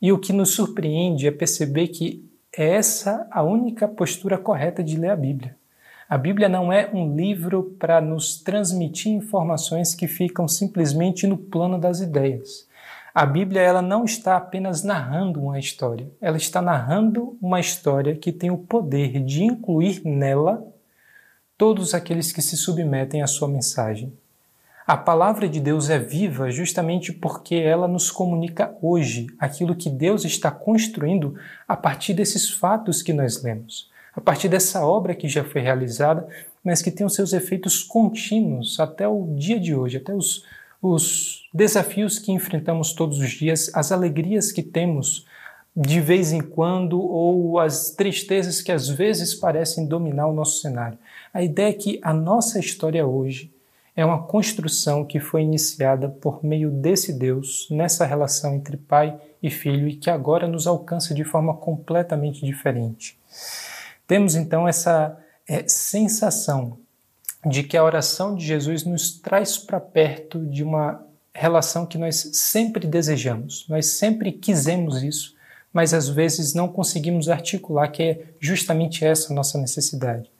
E 0.00 0.12
o 0.12 0.18
que 0.18 0.32
nos 0.32 0.50
surpreende 0.50 1.26
é 1.26 1.30
perceber 1.30 1.88
que 1.88 2.28
é 2.54 2.74
essa 2.74 3.26
a 3.30 3.42
única 3.42 3.88
postura 3.88 4.36
correta 4.36 4.82
de 4.82 4.98
ler 4.98 5.10
a 5.10 5.16
Bíblia. 5.16 5.56
A 6.08 6.18
Bíblia 6.18 6.48
não 6.48 6.70
é 6.70 6.90
um 6.92 7.16
livro 7.16 7.74
para 7.78 7.98
nos 8.00 8.36
transmitir 8.36 9.12
informações 9.12 9.94
que 9.94 10.06
ficam 10.06 10.46
simplesmente 10.46 11.26
no 11.26 11.38
plano 11.38 11.78
das 11.78 12.00
ideias. 12.00 12.68
A 13.14 13.26
Bíblia 13.26 13.60
ela 13.60 13.82
não 13.82 14.06
está 14.06 14.38
apenas 14.38 14.82
narrando 14.82 15.42
uma 15.42 15.58
história, 15.58 16.10
ela 16.18 16.38
está 16.38 16.62
narrando 16.62 17.36
uma 17.42 17.60
história 17.60 18.16
que 18.16 18.32
tem 18.32 18.50
o 18.50 18.56
poder 18.56 19.22
de 19.22 19.44
incluir 19.44 20.00
nela 20.02 20.66
todos 21.58 21.92
aqueles 21.92 22.32
que 22.32 22.40
se 22.40 22.56
submetem 22.56 23.20
à 23.20 23.26
sua 23.26 23.48
mensagem. 23.48 24.14
A 24.86 24.96
palavra 24.96 25.46
de 25.46 25.60
Deus 25.60 25.90
é 25.90 25.98
viva 25.98 26.50
justamente 26.50 27.12
porque 27.12 27.54
ela 27.54 27.86
nos 27.86 28.10
comunica 28.10 28.74
hoje 28.80 29.26
aquilo 29.38 29.76
que 29.76 29.90
Deus 29.90 30.24
está 30.24 30.50
construindo 30.50 31.36
a 31.68 31.76
partir 31.76 32.14
desses 32.14 32.50
fatos 32.50 33.02
que 33.02 33.12
nós 33.12 33.42
lemos, 33.42 33.90
a 34.16 34.22
partir 34.22 34.48
dessa 34.48 34.86
obra 34.86 35.14
que 35.14 35.28
já 35.28 35.44
foi 35.44 35.60
realizada, 35.60 36.26
mas 36.64 36.80
que 36.80 36.90
tem 36.90 37.04
os 37.04 37.14
seus 37.14 37.34
efeitos 37.34 37.82
contínuos 37.82 38.80
até 38.80 39.06
o 39.06 39.34
dia 39.36 39.60
de 39.60 39.74
hoje, 39.74 39.98
até 39.98 40.14
os 40.14 40.44
os 40.82 41.48
desafios 41.54 42.18
que 42.18 42.32
enfrentamos 42.32 42.92
todos 42.92 43.20
os 43.20 43.30
dias, 43.30 43.70
as 43.72 43.92
alegrias 43.92 44.50
que 44.50 44.62
temos 44.62 45.24
de 45.74 46.00
vez 46.00 46.32
em 46.32 46.40
quando 46.40 47.00
ou 47.00 47.58
as 47.58 47.90
tristezas 47.90 48.60
que 48.60 48.72
às 48.72 48.88
vezes 48.88 49.32
parecem 49.32 49.86
dominar 49.86 50.26
o 50.26 50.34
nosso 50.34 50.60
cenário. 50.60 50.98
A 51.32 51.42
ideia 51.42 51.70
é 51.70 51.72
que 51.72 52.00
a 52.02 52.12
nossa 52.12 52.58
história 52.58 53.06
hoje 53.06 53.50
é 53.94 54.04
uma 54.04 54.22
construção 54.22 55.04
que 55.04 55.20
foi 55.20 55.42
iniciada 55.42 56.08
por 56.08 56.44
meio 56.44 56.70
desse 56.70 57.12
Deus 57.12 57.68
nessa 57.70 58.04
relação 58.04 58.54
entre 58.54 58.76
pai 58.76 59.18
e 59.42 59.50
filho 59.50 59.88
e 59.88 59.96
que 59.96 60.10
agora 60.10 60.48
nos 60.48 60.66
alcança 60.66 61.14
de 61.14 61.24
forma 61.24 61.54
completamente 61.54 62.44
diferente. 62.44 63.18
Temos 64.06 64.34
então 64.34 64.66
essa 64.66 65.18
é, 65.48 65.66
sensação 65.68 66.78
de 67.44 67.62
que 67.62 67.76
a 67.76 67.84
oração 67.84 68.34
de 68.34 68.44
Jesus 68.44 68.84
nos 68.84 69.18
traz 69.18 69.58
para 69.58 69.80
perto 69.80 70.38
de 70.46 70.62
uma 70.62 71.04
relação 71.34 71.86
que 71.86 71.98
nós 71.98 72.30
sempre 72.34 72.86
desejamos, 72.86 73.66
nós 73.68 73.86
sempre 73.86 74.32
quisemos 74.32 75.02
isso, 75.02 75.34
mas 75.72 75.94
às 75.94 76.08
vezes 76.08 76.54
não 76.54 76.68
conseguimos 76.68 77.28
articular 77.28 77.88
que 77.88 78.02
é 78.02 78.24
justamente 78.38 79.04
essa 79.04 79.32
a 79.32 79.36
nossa 79.36 79.58
necessidade. 79.58 80.30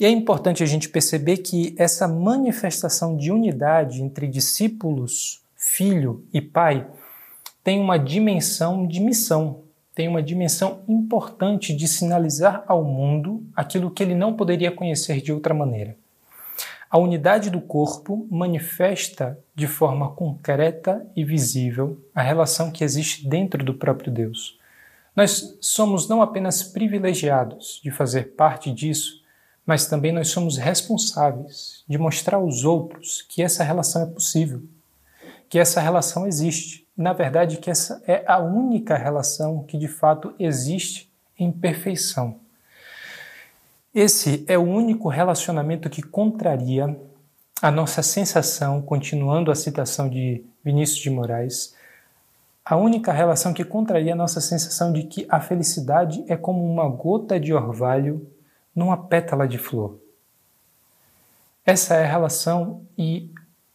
E 0.00 0.04
é 0.04 0.08
importante 0.08 0.62
a 0.62 0.66
gente 0.66 0.88
perceber 0.88 1.38
que 1.38 1.74
essa 1.76 2.06
manifestação 2.06 3.16
de 3.16 3.32
unidade 3.32 4.00
entre 4.00 4.28
discípulos, 4.28 5.42
filho 5.56 6.24
e 6.32 6.40
pai 6.40 6.86
tem 7.64 7.80
uma 7.80 7.98
dimensão 7.98 8.86
de 8.86 9.00
missão, 9.00 9.64
tem 9.96 10.06
uma 10.06 10.22
dimensão 10.22 10.82
importante 10.86 11.74
de 11.74 11.88
sinalizar 11.88 12.62
ao 12.68 12.84
mundo 12.84 13.44
aquilo 13.56 13.90
que 13.90 14.00
ele 14.00 14.14
não 14.14 14.34
poderia 14.34 14.70
conhecer 14.70 15.20
de 15.20 15.32
outra 15.32 15.52
maneira. 15.52 15.96
A 16.90 16.96
unidade 16.96 17.50
do 17.50 17.60
corpo 17.60 18.26
manifesta 18.30 19.38
de 19.54 19.66
forma 19.66 20.10
concreta 20.12 21.06
e 21.14 21.22
visível 21.22 22.02
a 22.14 22.22
relação 22.22 22.70
que 22.70 22.82
existe 22.82 23.28
dentro 23.28 23.62
do 23.62 23.74
próprio 23.74 24.10
Deus. 24.10 24.58
Nós 25.14 25.58
somos 25.60 26.08
não 26.08 26.22
apenas 26.22 26.62
privilegiados 26.62 27.78
de 27.84 27.90
fazer 27.90 28.34
parte 28.36 28.72
disso, 28.72 29.22
mas 29.66 29.86
também 29.86 30.12
nós 30.12 30.28
somos 30.28 30.56
responsáveis 30.56 31.84
de 31.86 31.98
mostrar 31.98 32.38
aos 32.38 32.64
outros 32.64 33.20
que 33.20 33.42
essa 33.42 33.62
relação 33.62 34.04
é 34.04 34.06
possível, 34.06 34.62
que 35.46 35.58
essa 35.58 35.82
relação 35.82 36.26
existe. 36.26 36.86
Na 36.96 37.12
verdade, 37.12 37.58
que 37.58 37.70
essa 37.70 38.02
é 38.06 38.24
a 38.26 38.38
única 38.38 38.96
relação 38.96 39.62
que 39.64 39.76
de 39.76 39.88
fato 39.88 40.32
existe 40.38 41.12
em 41.38 41.52
perfeição. 41.52 42.40
Esse 44.00 44.44
é 44.46 44.56
o 44.56 44.62
único 44.62 45.08
relacionamento 45.08 45.90
que 45.90 46.02
contraria 46.02 46.96
a 47.60 47.68
nossa 47.68 48.00
sensação, 48.00 48.80
continuando 48.80 49.50
a 49.50 49.56
citação 49.56 50.08
de 50.08 50.44
Vinícius 50.62 51.00
de 51.00 51.10
Moraes, 51.10 51.74
a 52.64 52.76
única 52.76 53.10
relação 53.10 53.52
que 53.52 53.64
contraria 53.64 54.12
a 54.12 54.16
nossa 54.16 54.40
sensação 54.40 54.92
de 54.92 55.02
que 55.02 55.26
a 55.28 55.40
felicidade 55.40 56.24
é 56.28 56.36
como 56.36 56.64
uma 56.64 56.88
gota 56.88 57.40
de 57.40 57.52
orvalho 57.52 58.24
numa 58.72 58.96
pétala 58.96 59.48
de 59.48 59.58
flor. 59.58 59.98
Essa 61.66 61.96
é 61.96 62.04
a 62.04 62.08
relação 62.08 62.82
e 62.96 63.28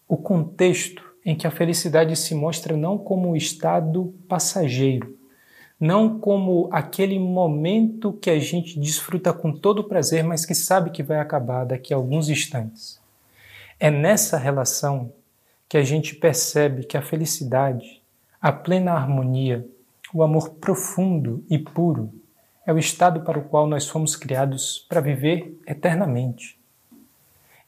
o 0.07 0.15
contexto 0.15 1.03
em 1.25 1.35
que 1.35 1.45
a 1.45 1.51
felicidade 1.51 2.15
se 2.15 2.33
mostra 2.33 2.77
não 2.77 2.97
como 2.97 3.31
um 3.31 3.35
estado 3.35 4.15
passageiro, 4.29 5.17
não 5.83 6.17
como 6.17 6.69
aquele 6.71 7.19
momento 7.19 8.13
que 8.13 8.29
a 8.29 8.39
gente 8.39 8.79
desfruta 8.79 9.33
com 9.33 9.51
todo 9.51 9.83
prazer, 9.83 10.23
mas 10.23 10.45
que 10.45 10.55
sabe 10.55 10.91
que 10.91 11.03
vai 11.03 11.19
acabar 11.19 11.65
daqui 11.65 11.93
a 11.93 11.97
alguns 11.97 12.29
instantes. 12.29 13.01
É 13.77 13.91
nessa 13.91 14.37
relação 14.37 15.11
que 15.67 15.75
a 15.75 15.83
gente 15.83 16.15
percebe 16.15 16.85
que 16.85 16.95
a 16.95 17.01
felicidade, 17.01 18.01
a 18.41 18.49
plena 18.49 18.93
harmonia, 18.93 19.67
o 20.13 20.23
amor 20.23 20.51
profundo 20.51 21.43
e 21.49 21.59
puro 21.59 22.13
é 22.65 22.71
o 22.71 22.79
estado 22.79 23.19
para 23.19 23.37
o 23.37 23.43
qual 23.43 23.67
nós 23.67 23.85
fomos 23.85 24.15
criados 24.15 24.85
para 24.87 25.01
viver 25.01 25.59
eternamente. 25.67 26.57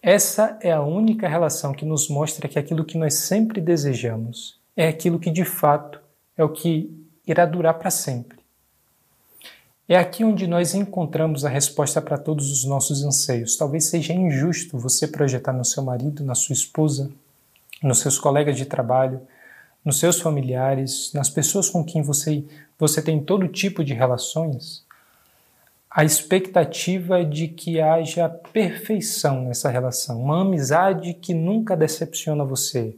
Essa 0.01 0.58
é 0.62 0.71
a 0.71 0.82
única 0.82 1.28
relação 1.28 1.73
que 1.73 1.84
nos 1.84 2.08
mostra 2.08 2.47
que 2.47 2.58
aquilo 2.58 2.86
que 2.86 2.97
nós 2.97 3.15
sempre 3.15 3.60
desejamos 3.60 4.58
é 4.73 4.88
aquilo 4.88 5.19
que 5.19 5.30
de 5.30 5.43
fato 5.43 5.99
é 6.38 6.45
o 6.45 6.49
que 6.49 7.04
irá 7.27 7.45
durar 7.45 7.75
para 7.75 7.91
sempre. 7.91 8.38
É 9.88 9.95
aqui 9.95 10.23
onde 10.23 10.47
nós 10.47 10.73
encontramos 10.73 11.45
a 11.45 11.49
resposta 11.49 12.01
para 12.01 12.17
todos 12.17 12.51
os 12.51 12.65
nossos 12.65 13.03
anseios. 13.03 13.55
Talvez 13.55 13.85
seja 13.85 14.13
injusto 14.13 14.79
você 14.79 15.07
projetar 15.07 15.53
no 15.53 15.63
seu 15.63 15.83
marido, 15.83 16.23
na 16.23 16.33
sua 16.33 16.53
esposa, 16.53 17.11
nos 17.83 17.99
seus 17.99 18.17
colegas 18.17 18.57
de 18.57 18.65
trabalho, 18.65 19.21
nos 19.83 19.99
seus 19.99 20.19
familiares, 20.19 21.11
nas 21.13 21.29
pessoas 21.29 21.69
com 21.69 21.83
quem 21.83 22.01
você, 22.01 22.43
você 22.79 22.99
tem 22.99 23.23
todo 23.23 23.47
tipo 23.47 23.83
de 23.83 23.93
relações, 23.93 24.83
a 25.89 26.03
expectativa 26.03 27.23
de 27.23 27.47
que 27.47 27.79
haja 27.79 28.27
perfeição 28.27 29.43
nessa 29.43 29.69
relação, 29.69 30.19
uma 30.19 30.41
amizade 30.41 31.13
que 31.13 31.33
nunca 31.33 31.77
decepciona 31.77 32.43
você, 32.43 32.97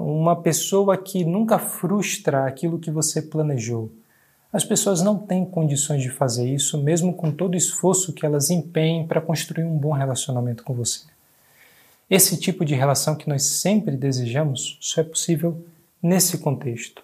uma 0.00 0.36
pessoa 0.36 0.96
que 0.96 1.24
nunca 1.24 1.58
frustra 1.58 2.46
aquilo 2.46 2.78
que 2.78 2.90
você 2.90 3.22
planejou. 3.22 3.90
As 4.52 4.64
pessoas 4.64 5.02
não 5.02 5.18
têm 5.18 5.44
condições 5.44 6.02
de 6.02 6.08
fazer 6.08 6.48
isso, 6.48 6.82
mesmo 6.82 7.12
com 7.12 7.30
todo 7.30 7.54
o 7.54 7.58
esforço 7.58 8.12
que 8.12 8.24
elas 8.24 8.50
empenhem 8.50 9.06
para 9.06 9.20
construir 9.20 9.64
um 9.64 9.76
bom 9.76 9.92
relacionamento 9.92 10.64
com 10.64 10.74
você. 10.74 11.00
Esse 12.08 12.38
tipo 12.38 12.64
de 12.64 12.74
relação 12.74 13.16
que 13.16 13.28
nós 13.28 13.44
sempre 13.44 13.96
desejamos 13.96 14.78
só 14.80 15.00
é 15.00 15.04
possível 15.04 15.64
nesse 16.02 16.38
contexto. 16.38 17.02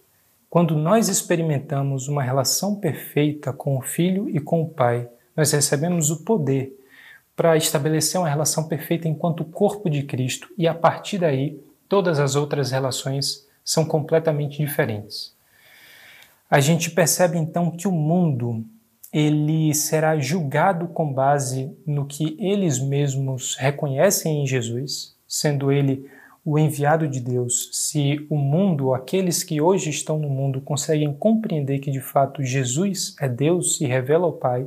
Quando 0.49 0.77
nós 0.77 1.09
experimentamos 1.09 2.09
uma 2.09 2.23
relação 2.23 2.77
perfeita 2.77 3.53
com 3.53 3.77
o 3.77 3.83
filho 3.83 4.29
e 4.31 4.39
com 4.39 4.63
o 4.63 4.69
pai, 4.69 5.09
nós 5.37 5.51
recebemos 5.51 6.11
o 6.11 6.25
poder 6.25 6.79
para 7.35 7.57
estabelecer 7.57 8.21
uma 8.21 8.29
relação 8.29 8.65
perfeita 8.69 9.09
enquanto 9.09 9.45
corpo 9.45 9.89
de 9.89 10.03
Cristo 10.03 10.49
e 10.57 10.69
a 10.69 10.75
partir 10.75 11.19
daí 11.19 11.59
todas 11.93 12.19
as 12.19 12.37
outras 12.37 12.71
relações 12.71 13.47
são 13.63 13.85
completamente 13.85 14.57
diferentes. 14.57 15.37
A 16.51 16.59
gente 16.59 16.91
percebe 16.91 17.37
então 17.37 17.71
que 17.71 17.87
o 17.87 17.93
mundo 17.93 18.65
ele 19.13 19.75
será 19.75 20.19
julgado 20.19 20.87
com 20.87 21.13
base 21.13 21.71
no 21.87 22.07
que 22.07 22.35
eles 22.41 22.79
mesmos 22.79 23.57
reconhecem 23.57 24.43
em 24.43 24.47
Jesus, 24.47 25.15
sendo 25.29 25.71
ele 25.71 26.11
o 26.43 26.59
enviado 26.59 27.07
de 27.07 27.21
Deus. 27.21 27.69
Se 27.73 28.27
o 28.31 28.39
mundo, 28.39 28.95
aqueles 28.95 29.45
que 29.45 29.61
hoje 29.61 29.91
estão 29.91 30.19
no 30.19 30.31
mundo, 30.31 30.63
conseguem 30.63 31.13
compreender 31.13 31.79
que 31.79 31.91
de 31.91 32.01
fato 32.01 32.43
Jesus 32.43 33.15
é 33.21 33.29
Deus 33.29 33.83
e 33.83 33.85
revela 33.85 34.25
ao 34.25 34.33
Pai, 34.33 34.67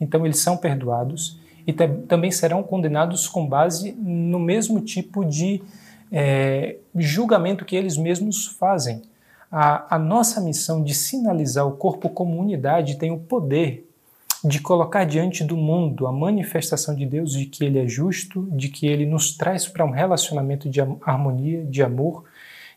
então 0.00 0.26
eles 0.26 0.40
são 0.40 0.56
perdoados 0.56 1.38
e 1.64 1.72
também 1.72 2.32
serão 2.32 2.60
condenados 2.64 3.28
com 3.28 3.46
base 3.46 3.92
no 3.92 4.40
mesmo 4.40 4.80
tipo 4.80 5.24
de 5.24 5.62
é, 6.10 6.76
julgamento 6.94 7.64
que 7.64 7.76
eles 7.76 7.96
mesmos 7.96 8.46
fazem. 8.46 9.02
A, 9.50 9.96
a 9.96 9.98
nossa 9.98 10.40
missão 10.40 10.82
de 10.82 10.94
sinalizar 10.94 11.66
o 11.66 11.76
corpo 11.76 12.08
como 12.08 12.40
unidade 12.40 12.96
tem 12.96 13.10
o 13.10 13.18
poder 13.18 13.88
de 14.44 14.60
colocar 14.60 15.04
diante 15.04 15.42
do 15.42 15.56
mundo 15.56 16.06
a 16.06 16.12
manifestação 16.12 16.94
de 16.94 17.06
Deus 17.06 17.32
de 17.32 17.46
que 17.46 17.64
Ele 17.64 17.78
é 17.78 17.88
justo, 17.88 18.48
de 18.52 18.68
que 18.68 18.86
Ele 18.86 19.06
nos 19.06 19.36
traz 19.36 19.66
para 19.66 19.84
um 19.84 19.90
relacionamento 19.90 20.68
de 20.68 20.80
harmonia, 20.80 21.64
de 21.64 21.82
amor, 21.82 22.24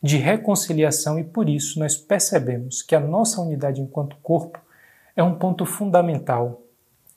de 0.02 0.18
reconciliação 0.18 1.20
e 1.20 1.24
por 1.24 1.50
isso 1.50 1.80
nós 1.80 1.96
percebemos 1.98 2.82
que 2.82 2.96
a 2.96 3.00
nossa 3.00 3.42
unidade 3.42 3.82
enquanto 3.82 4.16
corpo 4.24 4.60
é 5.16 5.22
um 5.22 5.36
ponto 5.36 5.66
fundamental 5.66 6.62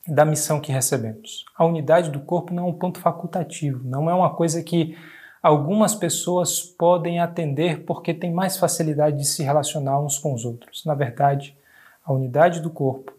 da 0.07 0.25
missão 0.25 0.61
que 0.61 0.73
recebemos. 0.73 1.45
A 1.57 1.65
unidade 1.65 2.11
do 2.11 2.21
corpo 2.21 2.53
não 2.53 2.65
é 2.65 2.67
um 2.67 2.73
ponto 2.73 2.99
facultativo, 2.99 3.81
não 3.85 4.11
é 4.11 4.15
uma 4.15 4.31
coisa 4.31 4.63
que 4.63 4.97
algumas 5.43 5.95
pessoas 5.95 6.61
podem 6.61 7.19
atender 7.19 7.81
porque 7.85 8.15
têm 8.15 8.33
mais 8.33 8.57
facilidade 8.57 9.19
de 9.19 9.27
se 9.27 9.43
relacionar 9.43 10.01
uns 10.01 10.19
com 10.19 10.33
os 10.33 10.45
outros. 10.45 10.85
Na 10.85 10.95
verdade, 10.95 11.57
a 12.05 12.13
unidade 12.13 12.61
do 12.61 12.71
corpo 12.71 13.13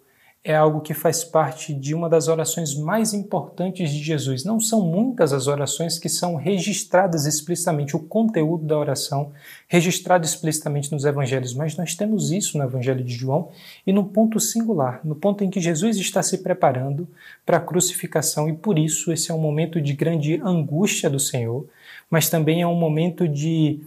é 0.45 0.53
algo 0.53 0.81
que 0.81 0.93
faz 0.93 1.23
parte 1.23 1.73
de 1.73 1.95
uma 1.95 2.09
das 2.09 2.27
orações 2.27 2.75
mais 2.75 3.13
importantes 3.13 3.89
de 3.89 4.03
Jesus. 4.03 4.43
Não 4.43 4.59
são 4.59 4.81
muitas 4.81 5.31
as 5.31 5.47
orações 5.47 5.97
que 5.97 6.09
são 6.09 6.35
registradas 6.35 7.25
explicitamente, 7.25 7.95
o 7.95 7.99
conteúdo 7.99 8.65
da 8.65 8.77
oração 8.77 9.31
registrado 9.69 10.25
explicitamente 10.25 10.91
nos 10.91 11.05
evangelhos, 11.05 11.53
mas 11.53 11.77
nós 11.77 11.95
temos 11.95 12.29
isso 12.29 12.57
no 12.57 12.65
evangelho 12.65 13.05
de 13.05 13.13
João 13.13 13.51
e 13.87 13.93
no 13.93 14.03
ponto 14.03 14.37
singular, 14.37 14.99
no 15.05 15.15
ponto 15.15 15.45
em 15.45 15.49
que 15.49 15.61
Jesus 15.61 15.95
está 15.95 16.21
se 16.21 16.39
preparando 16.39 17.07
para 17.45 17.55
a 17.55 17.61
crucificação 17.61 18.49
e 18.49 18.53
por 18.53 18.77
isso 18.77 19.13
esse 19.13 19.31
é 19.31 19.33
um 19.33 19.39
momento 19.39 19.79
de 19.79 19.93
grande 19.93 20.41
angústia 20.43 21.09
do 21.09 21.21
Senhor 21.21 21.65
mas 22.13 22.29
também 22.29 22.61
é 22.61 22.67
um 22.67 22.75
momento 22.75 23.27
de 23.27 23.81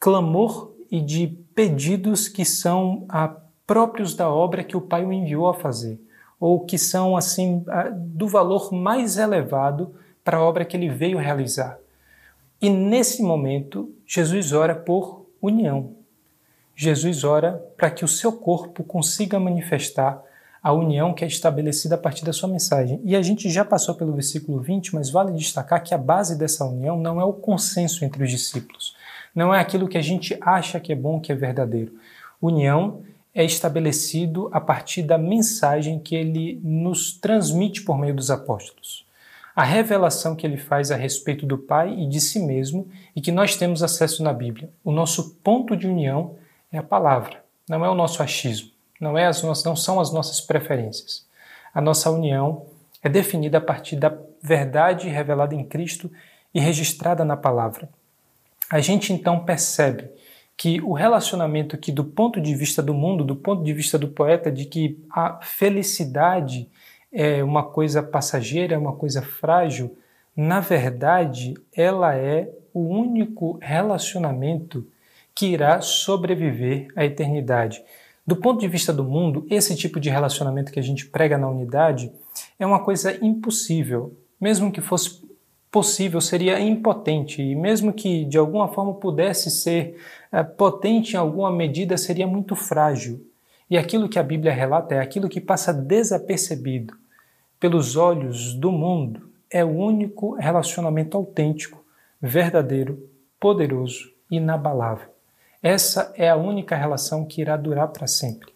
clamor 0.00 0.72
e 0.90 0.98
de 0.98 1.26
pedidos 1.54 2.26
que 2.26 2.42
são 2.42 3.06
próprios 3.66 4.14
da 4.14 4.30
obra 4.30 4.64
que 4.64 4.74
o 4.74 4.80
Pai 4.80 5.04
o 5.04 5.12
enviou 5.12 5.46
a 5.46 5.52
fazer, 5.52 6.00
ou 6.40 6.60
que 6.60 6.78
são 6.78 7.14
assim 7.14 7.62
do 7.96 8.26
valor 8.26 8.72
mais 8.72 9.18
elevado 9.18 9.94
para 10.24 10.38
a 10.38 10.42
obra 10.42 10.64
que 10.64 10.74
ele 10.74 10.88
veio 10.88 11.18
realizar. 11.18 11.78
E 12.62 12.70
nesse 12.70 13.22
momento, 13.22 13.94
Jesus 14.06 14.54
ora 14.54 14.74
por 14.74 15.26
união. 15.42 15.96
Jesus 16.74 17.24
ora 17.24 17.62
para 17.76 17.90
que 17.90 18.06
o 18.06 18.08
seu 18.08 18.32
corpo 18.32 18.82
consiga 18.82 19.38
manifestar 19.38 20.18
a 20.64 20.72
união 20.72 21.12
que 21.12 21.22
é 21.22 21.28
estabelecida 21.28 21.94
a 21.94 21.98
partir 21.98 22.24
da 22.24 22.32
sua 22.32 22.48
mensagem. 22.48 22.98
E 23.04 23.14
a 23.14 23.20
gente 23.20 23.50
já 23.50 23.62
passou 23.66 23.94
pelo 23.94 24.14
versículo 24.14 24.62
20, 24.62 24.94
mas 24.94 25.10
vale 25.10 25.30
destacar 25.32 25.82
que 25.82 25.92
a 25.92 25.98
base 25.98 26.38
dessa 26.38 26.64
união 26.64 26.98
não 26.98 27.20
é 27.20 27.24
o 27.24 27.34
consenso 27.34 28.02
entre 28.02 28.24
os 28.24 28.30
discípulos, 28.30 28.96
não 29.34 29.54
é 29.54 29.60
aquilo 29.60 29.86
que 29.86 29.98
a 29.98 30.02
gente 30.02 30.38
acha 30.40 30.80
que 30.80 30.90
é 30.90 30.96
bom, 30.96 31.20
que 31.20 31.30
é 31.30 31.34
verdadeiro. 31.34 31.92
União 32.40 33.02
é 33.34 33.44
estabelecido 33.44 34.48
a 34.52 34.60
partir 34.60 35.02
da 35.02 35.18
mensagem 35.18 35.98
que 35.98 36.14
ele 36.14 36.58
nos 36.64 37.12
transmite 37.12 37.82
por 37.82 37.98
meio 37.98 38.14
dos 38.14 38.30
apóstolos. 38.30 39.04
A 39.54 39.64
revelação 39.64 40.34
que 40.34 40.46
ele 40.46 40.56
faz 40.56 40.90
a 40.90 40.96
respeito 40.96 41.44
do 41.44 41.58
Pai 41.58 41.92
e 41.92 42.08
de 42.08 42.20
si 42.22 42.38
mesmo 42.38 42.88
e 43.14 43.20
que 43.20 43.30
nós 43.30 43.54
temos 43.54 43.82
acesso 43.82 44.22
na 44.22 44.32
Bíblia. 44.32 44.70
O 44.82 44.90
nosso 44.90 45.34
ponto 45.44 45.76
de 45.76 45.86
união 45.86 46.36
é 46.72 46.78
a 46.78 46.82
palavra, 46.82 47.44
não 47.68 47.84
é 47.84 47.88
o 47.88 47.94
nosso 47.94 48.22
achismo 48.22 48.73
não, 49.00 49.16
é 49.18 49.26
as 49.26 49.42
nossas, 49.42 49.64
não 49.64 49.76
são 49.76 50.00
as 50.00 50.12
nossas 50.12 50.40
preferências. 50.40 51.26
A 51.72 51.80
nossa 51.80 52.10
união 52.10 52.66
é 53.02 53.08
definida 53.08 53.58
a 53.58 53.60
partir 53.60 53.96
da 53.96 54.16
verdade 54.42 55.08
revelada 55.08 55.54
em 55.54 55.64
Cristo 55.64 56.10
e 56.54 56.60
registrada 56.60 57.24
na 57.24 57.36
palavra. 57.36 57.88
A 58.70 58.80
gente 58.80 59.12
então 59.12 59.44
percebe 59.44 60.08
que 60.56 60.80
o 60.80 60.92
relacionamento 60.92 61.76
que 61.76 61.90
do 61.90 62.04
ponto 62.04 62.40
de 62.40 62.54
vista 62.54 62.82
do 62.82 62.94
mundo, 62.94 63.24
do 63.24 63.34
ponto 63.34 63.62
de 63.64 63.72
vista 63.72 63.98
do 63.98 64.08
poeta, 64.08 64.50
de 64.50 64.64
que 64.64 64.98
a 65.10 65.40
felicidade 65.42 66.68
é 67.12 67.42
uma 67.42 67.62
coisa 67.62 68.02
passageira, 68.02 68.74
é 68.74 68.78
uma 68.78 68.94
coisa 68.94 69.20
frágil, 69.20 69.96
na 70.36 70.60
verdade, 70.60 71.54
ela 71.74 72.16
é 72.16 72.48
o 72.72 72.80
único 72.80 73.58
relacionamento 73.60 74.86
que 75.34 75.46
irá 75.46 75.80
sobreviver 75.80 76.88
à 76.96 77.04
eternidade 77.04 77.82
Do 78.26 78.36
ponto 78.36 78.60
de 78.60 78.68
vista 78.68 78.92
do 78.92 79.04
mundo, 79.04 79.46
esse 79.50 79.76
tipo 79.76 80.00
de 80.00 80.08
relacionamento 80.08 80.72
que 80.72 80.78
a 80.78 80.82
gente 80.82 81.06
prega 81.06 81.36
na 81.36 81.48
unidade 81.48 82.10
é 82.58 82.64
uma 82.64 82.82
coisa 82.82 83.14
impossível. 83.24 84.16
Mesmo 84.40 84.72
que 84.72 84.80
fosse 84.80 85.22
possível, 85.70 86.20
seria 86.20 86.60
impotente, 86.60 87.42
e 87.42 87.54
mesmo 87.54 87.92
que 87.92 88.24
de 88.24 88.38
alguma 88.38 88.68
forma 88.68 88.94
pudesse 88.94 89.50
ser 89.50 90.00
é, 90.30 90.42
potente 90.42 91.14
em 91.14 91.18
alguma 91.18 91.50
medida, 91.50 91.96
seria 91.96 92.26
muito 92.26 92.54
frágil. 92.54 93.26
E 93.68 93.76
aquilo 93.76 94.08
que 94.08 94.18
a 94.18 94.22
Bíblia 94.22 94.52
relata 94.52 94.94
é 94.94 95.00
aquilo 95.00 95.28
que 95.28 95.40
passa 95.40 95.72
desapercebido 95.72 96.94
pelos 97.58 97.96
olhos 97.96 98.54
do 98.54 98.70
mundo, 98.70 99.30
é 99.50 99.64
o 99.64 99.70
único 99.70 100.34
relacionamento 100.34 101.16
autêntico, 101.16 101.84
verdadeiro, 102.20 103.08
poderoso, 103.40 104.12
inabalável. 104.30 105.13
Essa 105.64 106.12
é 106.14 106.28
a 106.28 106.36
única 106.36 106.76
relação 106.76 107.24
que 107.24 107.40
irá 107.40 107.56
durar 107.56 107.88
para 107.88 108.06
sempre. 108.06 108.52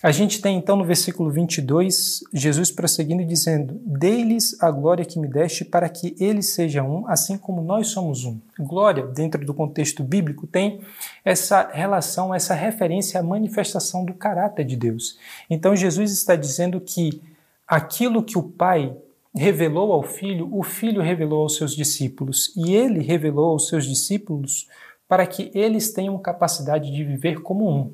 A 0.00 0.12
gente 0.12 0.40
tem 0.40 0.56
então 0.56 0.76
no 0.76 0.84
versículo 0.84 1.28
22 1.28 2.22
Jesus 2.32 2.70
prosseguindo 2.70 3.22
e 3.22 3.26
dizendo: 3.26 3.80
Dei-lhes 3.84 4.56
a 4.62 4.70
glória 4.70 5.04
que 5.04 5.18
me 5.18 5.26
deste 5.26 5.64
para 5.64 5.88
que 5.88 6.14
eles 6.20 6.50
sejam 6.50 6.88
um, 6.88 7.08
assim 7.08 7.36
como 7.36 7.60
nós 7.60 7.88
somos 7.88 8.24
um. 8.24 8.38
Glória, 8.56 9.04
dentro 9.04 9.44
do 9.44 9.52
contexto 9.52 10.04
bíblico, 10.04 10.46
tem 10.46 10.80
essa 11.24 11.68
relação, 11.72 12.32
essa 12.32 12.54
referência 12.54 13.18
à 13.18 13.22
manifestação 13.24 14.04
do 14.04 14.14
caráter 14.14 14.64
de 14.64 14.76
Deus. 14.76 15.18
Então 15.50 15.74
Jesus 15.74 16.12
está 16.12 16.36
dizendo 16.36 16.80
que 16.80 17.20
aquilo 17.66 18.22
que 18.22 18.38
o 18.38 18.44
Pai 18.44 18.96
revelou 19.34 19.92
ao 19.92 20.04
Filho, 20.04 20.48
o 20.52 20.62
Filho 20.62 21.02
revelou 21.02 21.42
aos 21.42 21.56
seus 21.56 21.74
discípulos, 21.74 22.52
e 22.56 22.72
ele 22.72 23.00
revelou 23.00 23.50
aos 23.50 23.66
seus 23.66 23.84
discípulos 23.84 24.68
para 25.08 25.26
que 25.26 25.50
eles 25.54 25.92
tenham 25.92 26.18
capacidade 26.18 26.92
de 26.92 27.02
viver 27.02 27.40
como 27.40 27.68
um. 27.68 27.92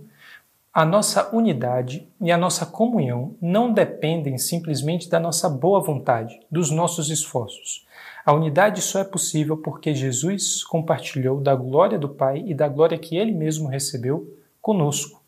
A 0.73 0.85
nossa 0.85 1.33
unidade 1.33 2.09
e 2.21 2.33
a 2.33 2.37
nossa 2.37 2.67
comunhão 2.67 3.37
não 3.41 3.73
dependem 3.73 4.37
simplesmente 4.37 5.09
da 5.09 5.21
nossa 5.21 5.49
boa 5.49 5.81
vontade, 5.81 6.41
dos 6.51 6.69
nossos 6.69 7.11
esforços. 7.11 7.87
A 8.27 8.33
unidade 8.33 8.83
só 8.83 8.99
é 8.99 9.05
possível 9.05 9.57
porque 9.57 9.95
Jesus 9.95 10.65
compartilhou 10.65 11.41
da 11.41 11.55
glória 11.55 11.97
do 11.97 12.09
Pai 12.09 12.43
e 12.45 12.53
da 12.53 12.67
glória 12.67 12.99
que 12.99 13.17
ele 13.17 13.31
mesmo 13.31 13.69
recebeu 13.69 14.37
conosco. 14.61 15.23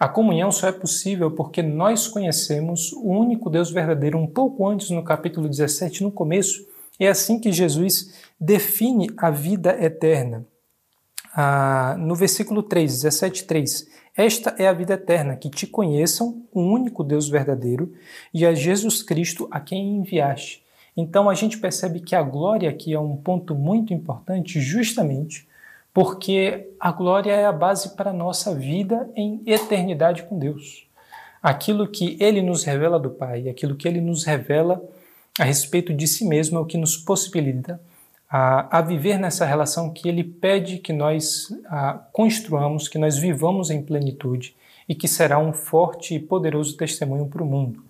A 0.00 0.08
comunhão 0.08 0.50
só 0.50 0.66
é 0.66 0.72
possível 0.72 1.30
porque 1.30 1.62
nós 1.62 2.08
conhecemos 2.08 2.92
o 2.94 3.10
único 3.10 3.48
Deus 3.48 3.70
verdadeiro. 3.70 4.18
Um 4.18 4.26
pouco 4.26 4.66
antes, 4.66 4.90
no 4.90 5.04
capítulo 5.04 5.48
17, 5.48 6.02
no 6.02 6.10
começo, 6.10 6.66
é 6.98 7.06
assim 7.06 7.38
que 7.38 7.52
Jesus 7.52 8.12
define 8.40 9.08
a 9.16 9.30
vida 9.30 9.80
eterna 9.80 10.44
ah, 11.34 11.96
no 11.98 12.14
versículo 12.14 12.62
3, 12.62 13.02
17, 13.02 13.44
3. 13.44 13.88
Esta 14.16 14.54
é 14.58 14.68
a 14.68 14.72
vida 14.72 14.94
eterna, 14.94 15.34
que 15.34 15.50
te 15.50 15.66
conheçam, 15.66 16.42
o 16.52 16.60
único 16.60 17.02
Deus 17.02 17.28
verdadeiro, 17.28 17.92
e 18.32 18.46
a 18.46 18.54
Jesus 18.54 19.02
Cristo 19.02 19.48
a 19.50 19.58
quem 19.58 19.96
enviaste. 19.96 20.62
Então 20.96 21.28
a 21.28 21.34
gente 21.34 21.58
percebe 21.58 21.98
que 21.98 22.14
a 22.14 22.22
glória 22.22 22.70
aqui 22.70 22.94
é 22.94 23.00
um 23.00 23.16
ponto 23.16 23.54
muito 23.54 23.92
importante, 23.92 24.60
justamente 24.60 25.48
porque 25.92 26.68
a 26.78 26.92
glória 26.92 27.32
é 27.32 27.44
a 27.44 27.52
base 27.52 27.96
para 27.96 28.10
a 28.10 28.14
nossa 28.14 28.54
vida 28.54 29.08
em 29.16 29.40
eternidade 29.46 30.24
com 30.24 30.38
Deus. 30.38 30.86
Aquilo 31.42 31.88
que 31.88 32.16
ele 32.20 32.42
nos 32.42 32.64
revela 32.64 32.98
do 32.98 33.10
Pai, 33.10 33.48
aquilo 33.48 33.76
que 33.76 33.86
ele 33.86 34.00
nos 34.00 34.24
revela 34.24 34.82
a 35.38 35.44
respeito 35.44 35.92
de 35.92 36.06
si 36.06 36.24
mesmo 36.24 36.58
é 36.58 36.60
o 36.60 36.66
que 36.66 36.78
nos 36.78 36.96
possibilita 36.96 37.80
a, 38.36 38.78
a 38.78 38.82
viver 38.82 39.16
nessa 39.16 39.46
relação 39.46 39.92
que 39.92 40.08
Ele 40.08 40.24
pede 40.24 40.78
que 40.78 40.92
nós 40.92 41.56
a, 41.66 41.92
construamos, 42.12 42.88
que 42.88 42.98
nós 42.98 43.16
vivamos 43.16 43.70
em 43.70 43.80
plenitude 43.80 44.56
e 44.88 44.94
que 44.94 45.06
será 45.06 45.38
um 45.38 45.52
forte 45.52 46.16
e 46.16 46.18
poderoso 46.18 46.76
testemunho 46.76 47.28
para 47.28 47.44
o 47.44 47.46
mundo. 47.46 47.84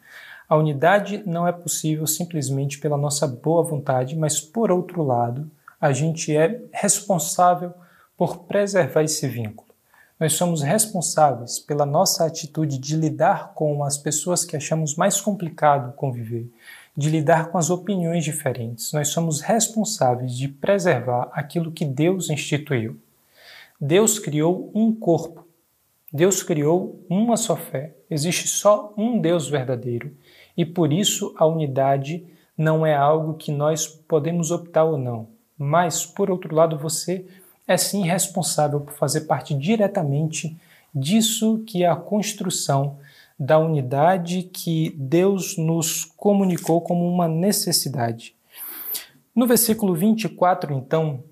A 0.46 0.54
unidade 0.54 1.22
não 1.24 1.48
é 1.48 1.52
possível 1.52 2.06
simplesmente 2.06 2.78
pela 2.78 2.98
nossa 2.98 3.26
boa 3.26 3.62
vontade, 3.62 4.14
mas 4.14 4.38
por 4.38 4.70
outro 4.70 5.02
lado, 5.02 5.50
a 5.80 5.94
gente 5.94 6.36
é 6.36 6.60
responsável 6.70 7.72
por 8.14 8.40
preservar 8.40 9.02
esse 9.02 9.26
vínculo. 9.26 9.70
Nós 10.20 10.34
somos 10.34 10.60
responsáveis 10.60 11.58
pela 11.58 11.86
nossa 11.86 12.26
atitude 12.26 12.76
de 12.76 12.96
lidar 12.96 13.54
com 13.54 13.82
as 13.82 13.96
pessoas 13.96 14.44
que 14.44 14.58
achamos 14.58 14.94
mais 14.94 15.22
complicado 15.22 15.94
conviver, 15.94 16.46
de 16.96 17.10
lidar 17.10 17.50
com 17.50 17.58
as 17.58 17.70
opiniões 17.70 18.24
diferentes. 18.24 18.92
Nós 18.92 19.08
somos 19.08 19.40
responsáveis 19.40 20.36
de 20.36 20.48
preservar 20.48 21.28
aquilo 21.32 21.72
que 21.72 21.84
Deus 21.84 22.30
instituiu. 22.30 22.96
Deus 23.80 24.18
criou 24.18 24.70
um 24.74 24.94
corpo. 24.94 25.44
Deus 26.12 26.42
criou 26.42 27.04
uma 27.10 27.36
só 27.36 27.56
fé. 27.56 27.96
Existe 28.08 28.46
só 28.46 28.94
um 28.96 29.20
Deus 29.20 29.48
verdadeiro. 29.48 30.16
E 30.56 30.64
por 30.64 30.92
isso 30.92 31.34
a 31.36 31.44
unidade 31.44 32.24
não 32.56 32.86
é 32.86 32.94
algo 32.94 33.34
que 33.34 33.50
nós 33.50 33.86
podemos 33.86 34.52
optar 34.52 34.84
ou 34.84 34.96
não. 34.96 35.28
Mas, 35.58 36.06
por 36.06 36.30
outro 36.30 36.54
lado, 36.54 36.78
você 36.78 37.26
é 37.66 37.76
sim 37.76 38.02
responsável 38.02 38.80
por 38.80 38.94
fazer 38.94 39.22
parte 39.22 39.54
diretamente 39.54 40.56
disso 40.94 41.64
que 41.66 41.82
é 41.82 41.88
a 41.88 41.96
construção 41.96 42.98
da 43.38 43.58
unidade 43.58 44.44
que 44.44 44.94
Deus 44.96 45.56
nos 45.56 46.04
comunicou 46.04 46.80
como 46.80 47.06
uma 47.06 47.26
necessidade. 47.28 48.34
No 49.34 49.46
versículo 49.46 49.94
24, 49.94 50.72
então, 50.72 51.24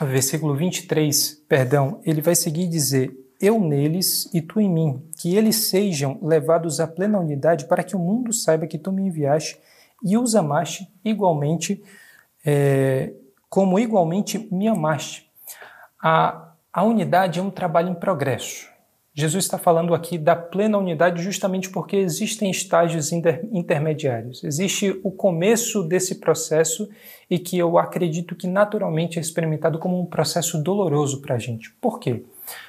versículo 0.00 0.54
23, 0.56 1.44
perdão, 1.48 2.00
ele 2.04 2.20
vai 2.20 2.34
seguir 2.34 2.66
dizer: 2.66 3.16
Eu 3.40 3.60
neles 3.60 4.28
e 4.34 4.42
tu 4.42 4.60
em 4.60 4.68
mim, 4.68 5.02
que 5.20 5.36
eles 5.36 5.56
sejam 5.68 6.18
levados 6.22 6.80
à 6.80 6.86
plena 6.86 7.20
unidade, 7.20 7.66
para 7.66 7.84
que 7.84 7.94
o 7.94 8.00
mundo 8.00 8.32
saiba 8.32 8.66
que 8.66 8.78
tu 8.78 8.90
me 8.90 9.02
enviaste 9.02 9.58
e 10.02 10.18
os 10.18 10.34
amaste 10.34 10.88
igualmente, 11.04 11.82
é, 12.44 13.12
como 13.48 13.78
igualmente 13.78 14.52
me 14.52 14.66
amaste. 14.66 15.30
A, 16.02 16.52
a 16.72 16.82
unidade 16.82 17.38
é 17.38 17.42
um 17.42 17.50
trabalho 17.50 17.90
em 17.90 17.94
progresso. 17.94 18.68
Jesus 19.18 19.44
está 19.44 19.56
falando 19.56 19.94
aqui 19.94 20.18
da 20.18 20.36
plena 20.36 20.76
unidade 20.76 21.22
justamente 21.22 21.70
porque 21.70 21.96
existem 21.96 22.50
estágios 22.50 23.12
inter 23.12 23.48
intermediários. 23.50 24.44
Existe 24.44 25.00
o 25.02 25.10
começo 25.10 25.82
desse 25.82 26.16
processo 26.16 26.86
e 27.30 27.38
que 27.38 27.56
eu 27.56 27.78
acredito 27.78 28.36
que 28.36 28.46
naturalmente 28.46 29.18
é 29.18 29.22
experimentado 29.22 29.78
como 29.78 29.98
um 29.98 30.04
processo 30.04 30.62
doloroso 30.62 31.22
para 31.22 31.36
a 31.36 31.38
gente. 31.38 31.72
Por 31.80 31.98
quê? 31.98 32.24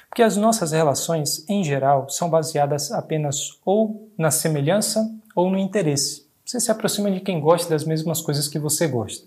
Porque 0.08 0.22
as 0.22 0.38
nossas 0.38 0.72
relações, 0.72 1.44
em 1.50 1.62
geral, 1.62 2.08
são 2.08 2.30
baseadas 2.30 2.90
apenas 2.92 3.60
ou 3.62 4.08
na 4.16 4.30
semelhança 4.30 5.06
ou 5.36 5.50
no 5.50 5.58
interesse. 5.58 6.26
Você 6.46 6.58
se 6.58 6.70
aproxima 6.70 7.10
de 7.10 7.20
quem 7.20 7.40
gosta 7.40 7.68
das 7.68 7.84
mesmas 7.84 8.22
coisas 8.22 8.48
que 8.48 8.58
você 8.58 8.88
gosta. 8.88 9.26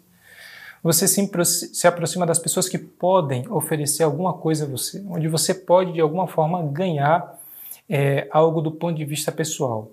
Você 0.84 1.08
se 1.08 1.88
aproxima 1.88 2.26
das 2.26 2.39
pessoas 2.39 2.67
que 2.67 2.78
podem 2.78 3.48
oferecer 3.52 4.04
alguma 4.04 4.34
coisa 4.34 4.65
a 4.65 4.67
você, 4.67 5.04
onde 5.08 5.28
você 5.28 5.54
pode 5.54 5.94
de 5.94 6.02
alguma 6.02 6.28
forma 6.28 6.63
ganhar 6.63 7.39
é, 7.88 8.28
algo 8.32 8.62
do 8.62 8.72
ponto 8.72 8.98
de 8.98 9.06
vista 9.06 9.32
pessoal. 9.32 9.91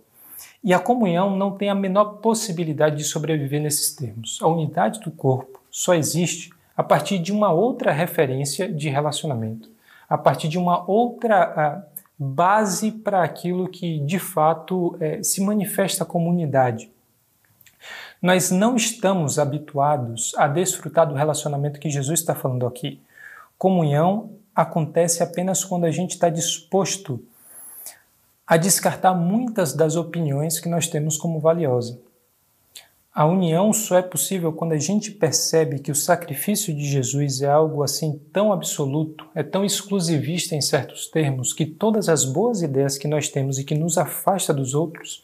E 0.64 0.72
a 0.72 0.78
comunhão 0.78 1.36
não 1.36 1.50
tem 1.50 1.68
a 1.68 1.74
menor 1.74 2.16
possibilidade 2.16 2.96
de 2.96 3.04
sobreviver 3.04 3.60
nesses 3.60 3.94
termos. 3.94 4.38
A 4.40 4.48
unidade 4.48 5.00
do 5.00 5.10
corpo 5.10 5.60
só 5.70 5.94
existe 5.94 6.50
a 6.76 6.82
partir 6.82 7.18
de 7.18 7.32
uma 7.32 7.52
outra 7.52 7.92
referência 7.92 8.72
de 8.72 8.88
relacionamento, 8.88 9.68
a 10.08 10.16
partir 10.16 10.48
de 10.48 10.56
uma 10.56 10.88
outra 10.88 11.84
base 12.18 12.90
para 12.90 13.22
aquilo 13.22 13.68
que 13.68 13.98
de 14.00 14.18
fato 14.18 14.96
é, 15.00 15.22
se 15.22 15.42
manifesta 15.42 16.04
como 16.04 16.30
unidade. 16.30 16.90
Nós 18.20 18.50
não 18.50 18.74
estamos 18.74 19.38
habituados 19.38 20.32
a 20.36 20.48
desfrutar 20.48 21.06
do 21.06 21.14
relacionamento 21.14 21.78
que 21.78 21.88
Jesus 21.88 22.20
está 22.20 22.34
falando 22.34 22.66
aqui. 22.66 23.00
Comunhão 23.56 24.30
acontece 24.54 25.22
apenas 25.22 25.64
quando 25.64 25.84
a 25.84 25.90
gente 25.90 26.12
está 26.12 26.28
disposto 26.28 27.22
a 28.44 28.56
descartar 28.56 29.14
muitas 29.14 29.72
das 29.72 29.94
opiniões 29.94 30.58
que 30.58 30.68
nós 30.68 30.88
temos 30.88 31.16
como 31.16 31.38
valiosa. 31.38 32.00
A 33.14 33.26
união 33.26 33.72
só 33.72 33.98
é 33.98 34.02
possível 34.02 34.52
quando 34.52 34.72
a 34.72 34.78
gente 34.78 35.10
percebe 35.10 35.80
que 35.80 35.90
o 35.90 35.94
sacrifício 35.94 36.74
de 36.74 36.84
Jesus 36.84 37.42
é 37.42 37.48
algo 37.48 37.82
assim 37.82 38.20
tão 38.32 38.52
absoluto, 38.52 39.26
é 39.34 39.42
tão 39.42 39.64
exclusivista 39.64 40.54
em 40.54 40.60
certos 40.60 41.08
termos, 41.08 41.52
que 41.52 41.66
todas 41.66 42.08
as 42.08 42.24
boas 42.24 42.62
ideias 42.62 42.96
que 42.96 43.08
nós 43.08 43.28
temos 43.28 43.58
e 43.58 43.64
que 43.64 43.74
nos 43.74 43.98
afasta 43.98 44.54
dos 44.54 44.72
outros 44.72 45.22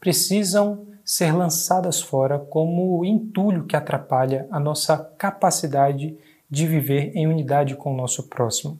precisam 0.00 0.86
ser 1.06 1.30
lançadas 1.30 2.00
fora 2.00 2.36
como 2.36 3.04
entulho 3.04 3.64
que 3.64 3.76
atrapalha 3.76 4.48
a 4.50 4.58
nossa 4.58 4.98
capacidade 5.16 6.18
de 6.50 6.66
viver 6.66 7.12
em 7.14 7.28
unidade 7.28 7.76
com 7.76 7.94
o 7.94 7.96
nosso 7.96 8.24
próximo. 8.24 8.76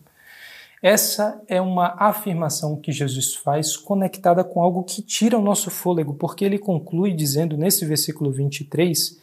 Essa 0.83 1.41
é 1.47 1.61
uma 1.61 1.95
afirmação 1.97 2.77
que 2.77 2.91
Jesus 2.91 3.37
faz 3.37 3.77
conectada 3.77 4.43
com 4.43 4.61
algo 4.61 4.83
que 4.83 5.03
tira 5.03 5.39
o 5.39 5.43
nosso 5.43 5.71
fôlego, 5.71 6.15
porque 6.15 6.45
ele 6.45 6.59
conclui 6.59 7.13
dizendo 7.13 7.57
nesse 7.57 7.87
versículo 7.87 8.33
23 8.33 9.21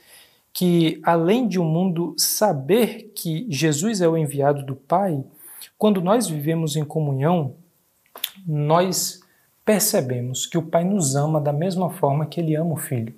que, 0.54 1.02
além 1.04 1.46
de 1.46 1.60
o 1.60 1.63
um 1.63 1.70
mundo 1.70 2.16
saber 2.18 3.12
que 3.13 3.46
Jesus 3.50 4.00
é 4.00 4.08
o 4.08 4.18
enviado 4.18 4.66
do 4.66 4.76
Pai, 4.76 5.22
quando 5.78 6.02
nós 6.02 6.28
vivemos 6.28 6.78
em 6.78 6.86
comunhão, 6.86 7.56
nós 8.48 9.22
percebemos 9.65 10.45
que 10.45 10.58
o 10.58 10.62
Pai 10.63 10.84
nos 10.84 11.15
ama 11.15 11.39
da 11.39 11.54
mesma 11.54 11.89
forma 11.89 12.26
que 12.26 12.39
ele 12.39 12.56
ama 12.56 12.73
o 12.73 12.78
Filho. 12.78 13.13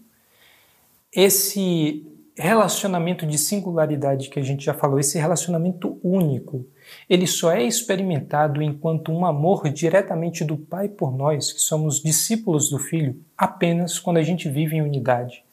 Esse 1.12 2.06
relacionamento 2.38 3.26
de 3.26 3.38
singularidade 3.38 4.30
que 4.30 4.40
a 4.40 4.44
gente 4.44 4.66
já 4.66 4.74
falou, 4.74 5.00
esse 5.00 5.18
relacionamento 5.18 5.98
único, 6.04 6.66
ele 7.10 7.26
só 7.26 7.52
é 7.52 7.64
experimentado 7.64 8.62
enquanto 8.62 9.12
um 9.12 9.26
amor 9.26 9.70
diretamente 9.70 10.44
do 10.44 10.58
Pai 10.58 10.90
por 10.90 11.16
nós, 11.16 11.54
que 11.54 11.62
somos 11.62 12.02
discípulos 12.02 12.70
do 12.70 12.78
Filho, 12.78 13.20
apenas 13.38 13.98
quando 13.98 14.18
a 14.18 14.24
gente 14.24 14.50
vive 14.50 14.76
em 14.76 14.82
unidade. 14.82 15.44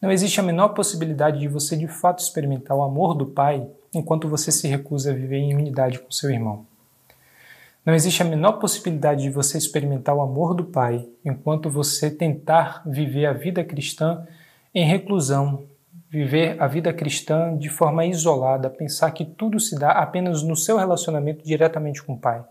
Não 0.00 0.10
existe 0.10 0.40
a 0.40 0.42
menor 0.42 0.70
possibilidade 0.70 1.38
de 1.38 1.48
você 1.48 1.76
de 1.76 1.86
fato 1.86 2.18
experimentar 2.18 2.76
o 2.76 2.82
amor 2.82 3.14
do 3.14 3.26
Pai 3.26 3.66
enquanto 3.94 4.28
você 4.28 4.50
se 4.50 4.66
recusa 4.66 5.10
a 5.10 5.14
viver 5.14 5.38
em 5.38 5.54
unidade 5.54 6.00
com 6.00 6.10
seu 6.10 6.30
irmão. 6.30 6.66
Não 7.84 7.94
existe 7.94 8.22
a 8.22 8.24
menor 8.24 8.52
possibilidade 8.52 9.24
de 9.24 9.30
você 9.30 9.58
experimentar 9.58 10.14
o 10.14 10.22
amor 10.22 10.54
do 10.54 10.64
Pai 10.64 11.06
enquanto 11.22 11.68
você 11.68 12.10
tentar 12.10 12.82
viver 12.86 13.26
a 13.26 13.34
vida 13.34 13.62
cristã 13.62 14.26
em 14.74 14.86
reclusão, 14.86 15.64
viver 16.08 16.56
a 16.62 16.66
vida 16.66 16.94
cristã 16.94 17.54
de 17.54 17.68
forma 17.68 18.06
isolada, 18.06 18.70
pensar 18.70 19.10
que 19.10 19.22
tudo 19.22 19.60
se 19.60 19.78
dá 19.78 19.90
apenas 19.90 20.42
no 20.42 20.56
seu 20.56 20.78
relacionamento 20.78 21.44
diretamente 21.44 22.02
com 22.02 22.14
o 22.14 22.18
Pai. 22.18 22.42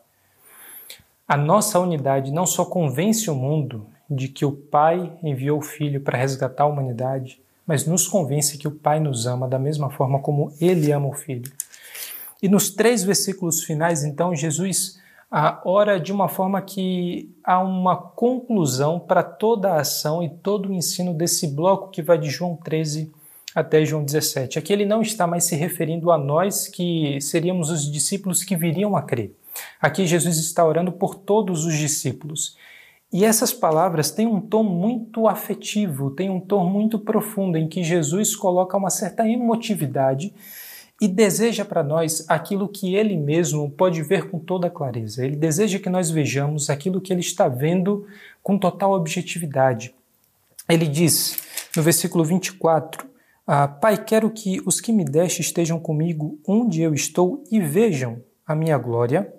A 1.28 1.36
nossa 1.36 1.80
unidade 1.80 2.32
não 2.32 2.46
só 2.46 2.64
convence 2.64 3.28
o 3.32 3.36
mundo 3.36 3.88
de 4.08 4.28
que 4.28 4.46
o 4.46 4.52
Pai 4.52 5.12
enviou 5.24 5.58
o 5.58 5.64
Filho 5.64 6.00
para 6.00 6.18
resgatar 6.18 6.66
a 6.66 6.68
humanidade, 6.68 7.42
mas 7.66 7.88
nos 7.88 8.08
convence 8.08 8.58
que 8.58 8.68
o 8.68 8.72
Pai 8.72 9.00
nos 9.00 9.26
ama 9.26 9.48
da 9.48 9.58
mesma 9.58 9.90
forma 9.90 10.20
como 10.20 10.54
ele 10.62 10.92
ama 10.92 11.08
o 11.08 11.14
Filho. 11.14 11.52
E 12.40 12.48
nos 12.48 12.70
três 12.70 13.04
versículos 13.04 13.64
finais, 13.64 14.04
então, 14.04 14.36
Jesus 14.36 15.02
a 15.36 15.60
ora 15.66 16.00
de 16.00 16.14
uma 16.14 16.30
forma 16.30 16.62
que 16.62 17.28
há 17.44 17.60
uma 17.60 17.98
conclusão 17.98 19.00
para 19.00 19.24
toda 19.24 19.74
a 19.74 19.82
ação 19.82 20.22
e 20.22 20.30
todo 20.30 20.70
o 20.70 20.74
ensino 20.76 21.12
desse 21.12 21.48
bloco 21.48 21.90
que 21.90 22.04
vai 22.04 22.20
de 22.20 22.30
João 22.30 22.56
13 22.56 23.12
até 23.56 23.84
João 23.84 24.06
17. 24.06 24.60
Aqui 24.60 24.72
ele 24.72 24.86
não 24.86 25.02
está 25.02 25.26
mais 25.26 25.46
se 25.46 25.56
referindo 25.56 26.12
a 26.12 26.20
nós 26.20 26.68
que 26.68 27.20
seríamos 27.20 27.72
os 27.72 27.92
discípulos 27.92 28.44
que 28.44 28.56
viriam 28.56 28.96
a 28.96 29.02
crer. 29.02 29.36
Aqui 29.82 30.06
Jesus 30.06 30.38
está 30.38 30.64
orando 30.64 30.92
por 30.92 31.16
todos 31.16 31.66
os 31.66 31.76
discípulos. 31.76 32.56
E 33.12 33.26
essas 33.26 33.52
palavras 33.52 34.12
têm 34.12 34.28
um 34.28 34.40
tom 34.40 34.62
muito 34.64 35.28
afetivo, 35.28 36.12
têm 36.12 36.30
um 36.30 36.40
tom 36.40 36.70
muito 36.70 37.00
profundo, 37.00 37.58
em 37.58 37.68
que 37.68 37.84
Jesus 37.84 38.36
coloca 38.36 38.78
uma 38.78 38.92
certa 38.92 39.28
emotividade 39.28 40.32
e 41.04 41.08
deseja 41.10 41.66
para 41.66 41.84
nós 41.84 42.24
aquilo 42.30 42.66
que 42.66 42.96
ele 42.96 43.18
mesmo 43.18 43.70
pode 43.70 44.02
ver 44.02 44.30
com 44.30 44.40
toda 44.40 44.70
clareza. 44.70 45.26
Ele 45.26 45.36
deseja 45.36 45.78
que 45.78 45.90
nós 45.90 46.10
vejamos 46.10 46.70
aquilo 46.70 47.02
que 47.02 47.12
ele 47.12 47.20
está 47.20 47.50
vendo 47.50 48.08
com 48.42 48.58
total 48.58 48.94
objetividade. 48.94 49.94
Ele 50.70 50.88
diz 50.88 51.36
no 51.76 51.84
versículo 51.84 52.24
24: 52.24 53.06
ah, 53.46 53.68
Pai, 53.68 54.02
quero 54.02 54.30
que 54.32 54.62
os 54.66 54.80
que 54.80 54.94
me 54.94 55.04
deste 55.04 55.42
estejam 55.42 55.78
comigo 55.78 56.40
onde 56.48 56.82
eu 56.82 56.94
estou 56.94 57.44
e 57.52 57.60
vejam 57.60 58.24
a 58.48 58.56
minha 58.56 58.78
glória, 58.78 59.30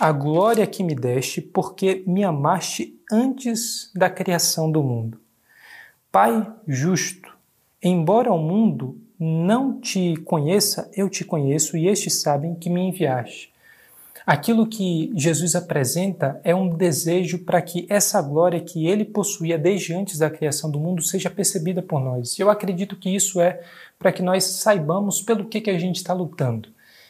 a 0.00 0.10
glória 0.10 0.66
que 0.66 0.82
me 0.82 0.96
deste, 0.96 1.40
porque 1.40 2.02
me 2.08 2.24
amaste 2.24 3.00
antes 3.08 3.88
da 3.94 4.10
criação 4.10 4.68
do 4.68 4.82
mundo. 4.82 5.20
Pai 6.10 6.44
justo, 6.66 7.32
embora 7.80 8.32
o 8.32 8.38
mundo 8.38 9.00
não 9.24 9.80
te 9.80 10.16
conheça, 10.18 10.90
eu 10.94 11.08
te 11.08 11.24
conheço 11.24 11.78
e 11.78 11.88
estes 11.88 12.20
sabem 12.20 12.54
que 12.54 12.68
me 12.68 12.82
enviaste. 12.82 13.52
Aquilo 14.26 14.66
que 14.66 15.10
Jesus 15.14 15.54
apresenta 15.54 16.40
é 16.44 16.54
um 16.54 16.68
desejo 16.68 17.38
para 17.38 17.60
que 17.62 17.86
essa 17.88 18.20
glória 18.20 18.60
que 18.60 18.86
ele 18.86 19.04
possuía 19.04 19.58
desde 19.58 19.94
antes 19.94 20.18
da 20.18 20.30
criação 20.30 20.70
do 20.70 20.78
mundo 20.78 21.02
seja 21.02 21.30
percebida 21.30 21.82
por 21.82 22.00
nós. 22.00 22.38
Eu 22.38 22.50
acredito 22.50 22.96
que 22.96 23.08
isso 23.08 23.40
é 23.40 23.62
para 23.98 24.12
que 24.12 24.22
nós 24.22 24.44
saibamos 24.44 25.22
pelo 25.22 25.46
que, 25.46 25.60
que 25.60 25.70
a 25.70 25.78
gente 25.78 25.96
está 25.96 26.12
lutando, 26.12 26.68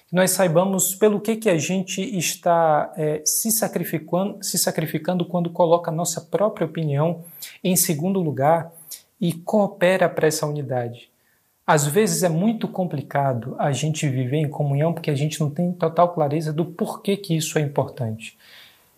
que 0.08 0.14
nós 0.14 0.30
saibamos 0.30 0.94
pelo 0.94 1.20
que, 1.20 1.36
que 1.36 1.50
a 1.50 1.58
gente 1.58 2.00
está 2.16 2.92
é, 2.96 3.22
se, 3.24 3.50
sacrificando, 3.50 4.42
se 4.42 4.58
sacrificando 4.58 5.24
quando 5.24 5.50
coloca 5.50 5.90
a 5.90 5.94
nossa 5.94 6.20
própria 6.20 6.66
opinião 6.66 7.24
em 7.62 7.76
segundo 7.76 8.20
lugar 8.20 8.72
e 9.20 9.32
coopera 9.32 10.08
para 10.08 10.26
essa 10.26 10.46
unidade. 10.46 11.13
Às 11.66 11.86
vezes 11.86 12.22
é 12.22 12.28
muito 12.28 12.68
complicado 12.68 13.56
a 13.58 13.72
gente 13.72 14.06
viver 14.06 14.36
em 14.36 14.48
comunhão 14.48 14.92
porque 14.92 15.10
a 15.10 15.14
gente 15.14 15.40
não 15.40 15.48
tem 15.48 15.72
total 15.72 16.12
clareza 16.12 16.52
do 16.52 16.66
porquê 16.66 17.16
que 17.16 17.34
isso 17.34 17.58
é 17.58 17.62
importante. 17.62 18.36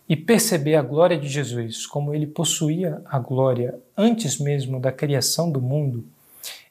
E 0.08 0.16
perceber 0.16 0.74
a 0.74 0.82
glória 0.82 1.16
de 1.16 1.28
Jesus, 1.28 1.86
como 1.86 2.12
ele 2.12 2.26
possuía 2.26 3.00
a 3.04 3.20
glória 3.20 3.78
antes 3.96 4.38
mesmo 4.38 4.80
da 4.80 4.90
criação 4.90 5.48
do 5.48 5.60
mundo, 5.60 6.04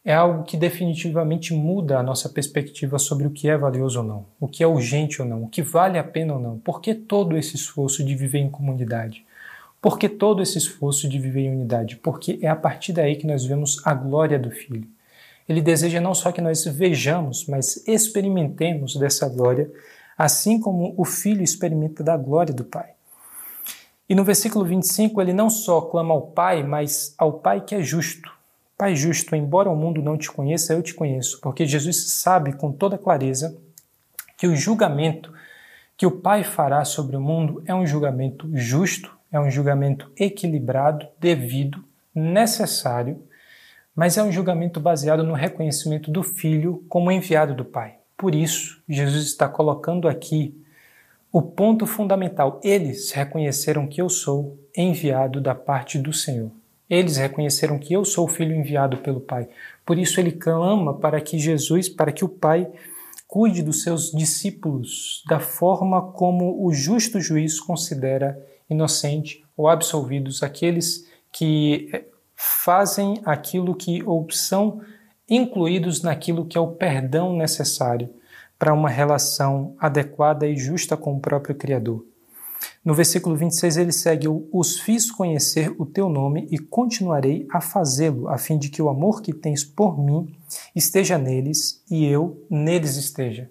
é 0.04 0.14
algo 0.14 0.44
que 0.44 0.58
definitivamente 0.58 1.54
muda 1.54 1.98
a 1.98 2.04
nossa 2.04 2.28
perspectiva 2.28 3.00
sobre 3.00 3.26
o 3.26 3.32
que 3.32 3.48
é 3.48 3.58
valioso 3.58 4.00
ou 4.00 4.06
não, 4.06 4.26
o 4.38 4.50
que 4.50 4.64
é 4.64 4.68
urgente 4.68 5.22
ou 5.22 5.28
não, 5.28 5.44
o 5.44 5.50
que 5.50 5.62
vale 5.62 5.98
a 5.98 6.04
pena 6.04 6.34
ou 6.34 6.40
não. 6.42 6.60
Por 6.60 6.82
que 6.82 6.94
todo 6.94 7.38
esse 7.38 7.56
esforço 7.56 8.04
de 8.04 8.16
viver 8.16 8.40
em 8.40 8.50
comunidade? 8.50 9.26
Por 9.82 9.98
que 9.98 10.10
todo 10.10 10.44
esse 10.44 10.58
esforço 10.58 11.08
de 11.08 11.18
viver 11.18 11.42
em 11.42 11.56
unidade? 11.56 11.96
Porque 11.96 12.38
é 12.42 12.50
a 12.50 12.56
partir 12.56 12.92
daí 12.92 13.16
que 13.16 13.26
nós 13.26 13.46
vemos 13.46 13.82
a 13.86 13.94
glória 13.94 14.38
do 14.38 14.52
Filho. 14.52 14.95
Ele 15.48 15.62
deseja 15.62 16.02
não 16.02 16.14
só 16.14 16.32
que 16.32 16.42
nós 16.42 16.66
vejamos, 16.66 17.46
mas 17.48 17.86
experimentemos 17.88 18.96
dessa 18.96 19.30
glória, 19.30 19.72
assim 20.18 20.60
como 20.60 20.94
o 20.98 21.06
Filho 21.06 21.44
experimenta 21.44 22.04
da 22.04 22.18
glória 22.18 22.54
do 22.54 22.64
Pai. 22.64 22.92
E 24.08 24.16
no 24.16 24.24
versículo 24.24 24.66
25, 24.66 25.20
ele 25.22 25.34
não 25.34 25.50
só 25.50 25.82
clama 25.82 26.14
ao 26.14 26.22
Pai, 26.22 26.64
mas 26.64 27.14
ao 27.18 27.34
Pai 27.34 27.62
que 27.62 27.76
é 27.76 27.82
justo. 27.82 28.32
Pai 28.78 28.96
justo, 28.96 29.36
embora 29.36 29.70
o 29.70 29.76
mundo 29.76 30.02
não 30.02 30.18
te 30.18 30.30
conheça, 30.30 30.74
eu 30.74 30.82
te 30.82 30.94
conheço, 30.94 31.40
porque 31.42 31.66
Jesus 31.66 32.12
sabe 32.12 32.54
com 32.54 32.72
toda 32.72 32.98
clareza 32.98 33.58
que 34.38 34.48
o 34.48 34.56
julgamento 34.56 35.34
que 35.98 36.06
o 36.06 36.12
Pai 36.12 36.44
fará 36.44 36.84
sobre 36.84 37.16
o 37.16 37.22
mundo 37.22 37.64
é 37.66 37.74
um 37.74 37.88
julgamento 37.88 38.50
justo, 38.54 39.16
é 39.32 39.40
um 39.40 39.50
julgamento 39.50 40.12
equilibrado, 40.18 41.08
devido, 41.20 41.84
necessário 42.14 43.22
mas 43.96 44.18
é 44.18 44.24
um 44.24 44.32
julgamento 44.32 44.80
baseado 44.80 45.24
no 45.24 45.34
reconhecimento 45.34 46.12
do 46.12 46.22
Filho 46.22 46.84
como 46.90 47.12
enviado 47.12 47.56
do 47.56 47.64
Pai. 47.64 47.96
Por 48.18 48.36
isso, 48.36 48.82
Jesus 48.88 49.26
está 49.26 49.48
colocando 49.48 50.08
aqui 50.08 50.62
o 51.32 51.42
ponto 51.42 51.86
fundamental. 51.86 52.60
Eles 52.64 53.12
reconheceram 53.12 53.88
que 53.88 54.02
eu 54.02 54.10
sou 54.10 54.60
enviado 54.76 55.40
da 55.40 55.56
parte 55.56 55.98
do 55.98 56.12
Senhor. 56.12 56.52
Eles 56.90 57.18
reconheceram 57.18 57.80
que 57.80 57.94
eu 57.94 58.06
sou 58.06 58.26
o 58.26 58.30
filho 58.30 58.56
enviado 58.56 58.98
pelo 58.98 59.20
Pai. 59.20 59.48
Por 59.86 59.98
isso 59.98 60.20
ele 60.20 60.32
clama 60.32 60.94
para 60.94 61.20
que 61.20 61.40
Jesus, 61.40 61.90
para 61.90 62.12
que 62.12 62.24
o 62.24 62.30
Pai 62.30 62.70
cuide 63.28 63.64
dos 63.64 63.84
seus 63.84 64.12
discípulos 64.12 65.24
da 65.28 65.40
forma 65.40 66.02
como 66.12 66.64
o 66.66 66.72
justo 66.74 67.20
juiz 67.20 67.60
considera 67.60 68.40
inocente 68.70 69.44
ou 69.58 69.68
absolvidos 69.68 70.44
aqueles 70.44 71.08
que 71.32 71.90
fazem 72.36 73.22
aquilo 73.26 73.76
que 73.76 74.04
ou 74.04 74.30
são 74.30 74.82
incluídos 75.30 76.02
naquilo 76.02 76.46
que 76.46 76.58
é 76.58 76.62
o 76.62 76.74
perdão 76.74 77.36
necessário 77.36 78.10
para 78.58 78.74
uma 78.74 78.90
relação 78.90 79.76
adequada 79.80 80.48
e 80.48 80.58
justa 80.58 80.96
com 80.96 81.16
o 81.16 81.20
próprio 81.20 81.56
Criador. 81.56 82.06
No 82.84 82.94
versículo 82.94 83.36
26 83.36 83.78
ele 83.78 83.92
segue: 83.92 84.28
Os 84.28 84.80
fiz 84.80 85.12
conhecer 85.12 85.74
o 85.78 85.86
teu 85.86 86.10
nome 86.10 86.48
e 86.52 86.58
continuarei 86.58 87.48
a 87.52 87.60
fazê-lo, 87.60 88.28
a 88.30 88.38
fim 88.38 88.58
de 88.58 88.70
que 88.70 88.82
o 88.82 88.90
amor 88.90 89.22
que 89.22 89.34
tens 89.34 89.64
por 89.64 89.98
mim 89.98 90.36
esteja 90.76 91.18
neles 91.18 91.84
e 91.90 92.06
eu 92.06 92.46
neles 92.50 92.96
esteja. 92.96 93.50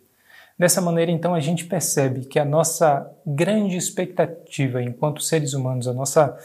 Dessa 0.57 0.81
maneira, 0.81 1.11
então, 1.11 1.35
a 1.35 1.41
gente 1.41 1.65
percebe 1.65 2.27
que 2.27 2.39
a 2.39 2.45
nossa 2.45 3.11
grande 3.27 3.77
expectativa 3.77 4.81
enquanto 4.81 5.21
seres 5.21 5.53
humanos, 5.53 5.89
a 5.89 5.93
nossa 5.93 6.39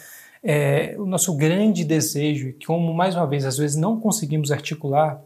é, 0.44 0.96
o 0.98 1.06
nosso 1.06 1.36
grande 1.36 1.84
desejo, 1.84 2.54
que 2.54 2.66
como 2.66 2.94
mais 2.94 3.16
uma 3.16 3.28
vez 3.28 3.46
às 3.46 3.58
vezes 3.58 3.76
não 3.76 4.00
conseguimos 4.00 4.52
articular, 4.52 5.22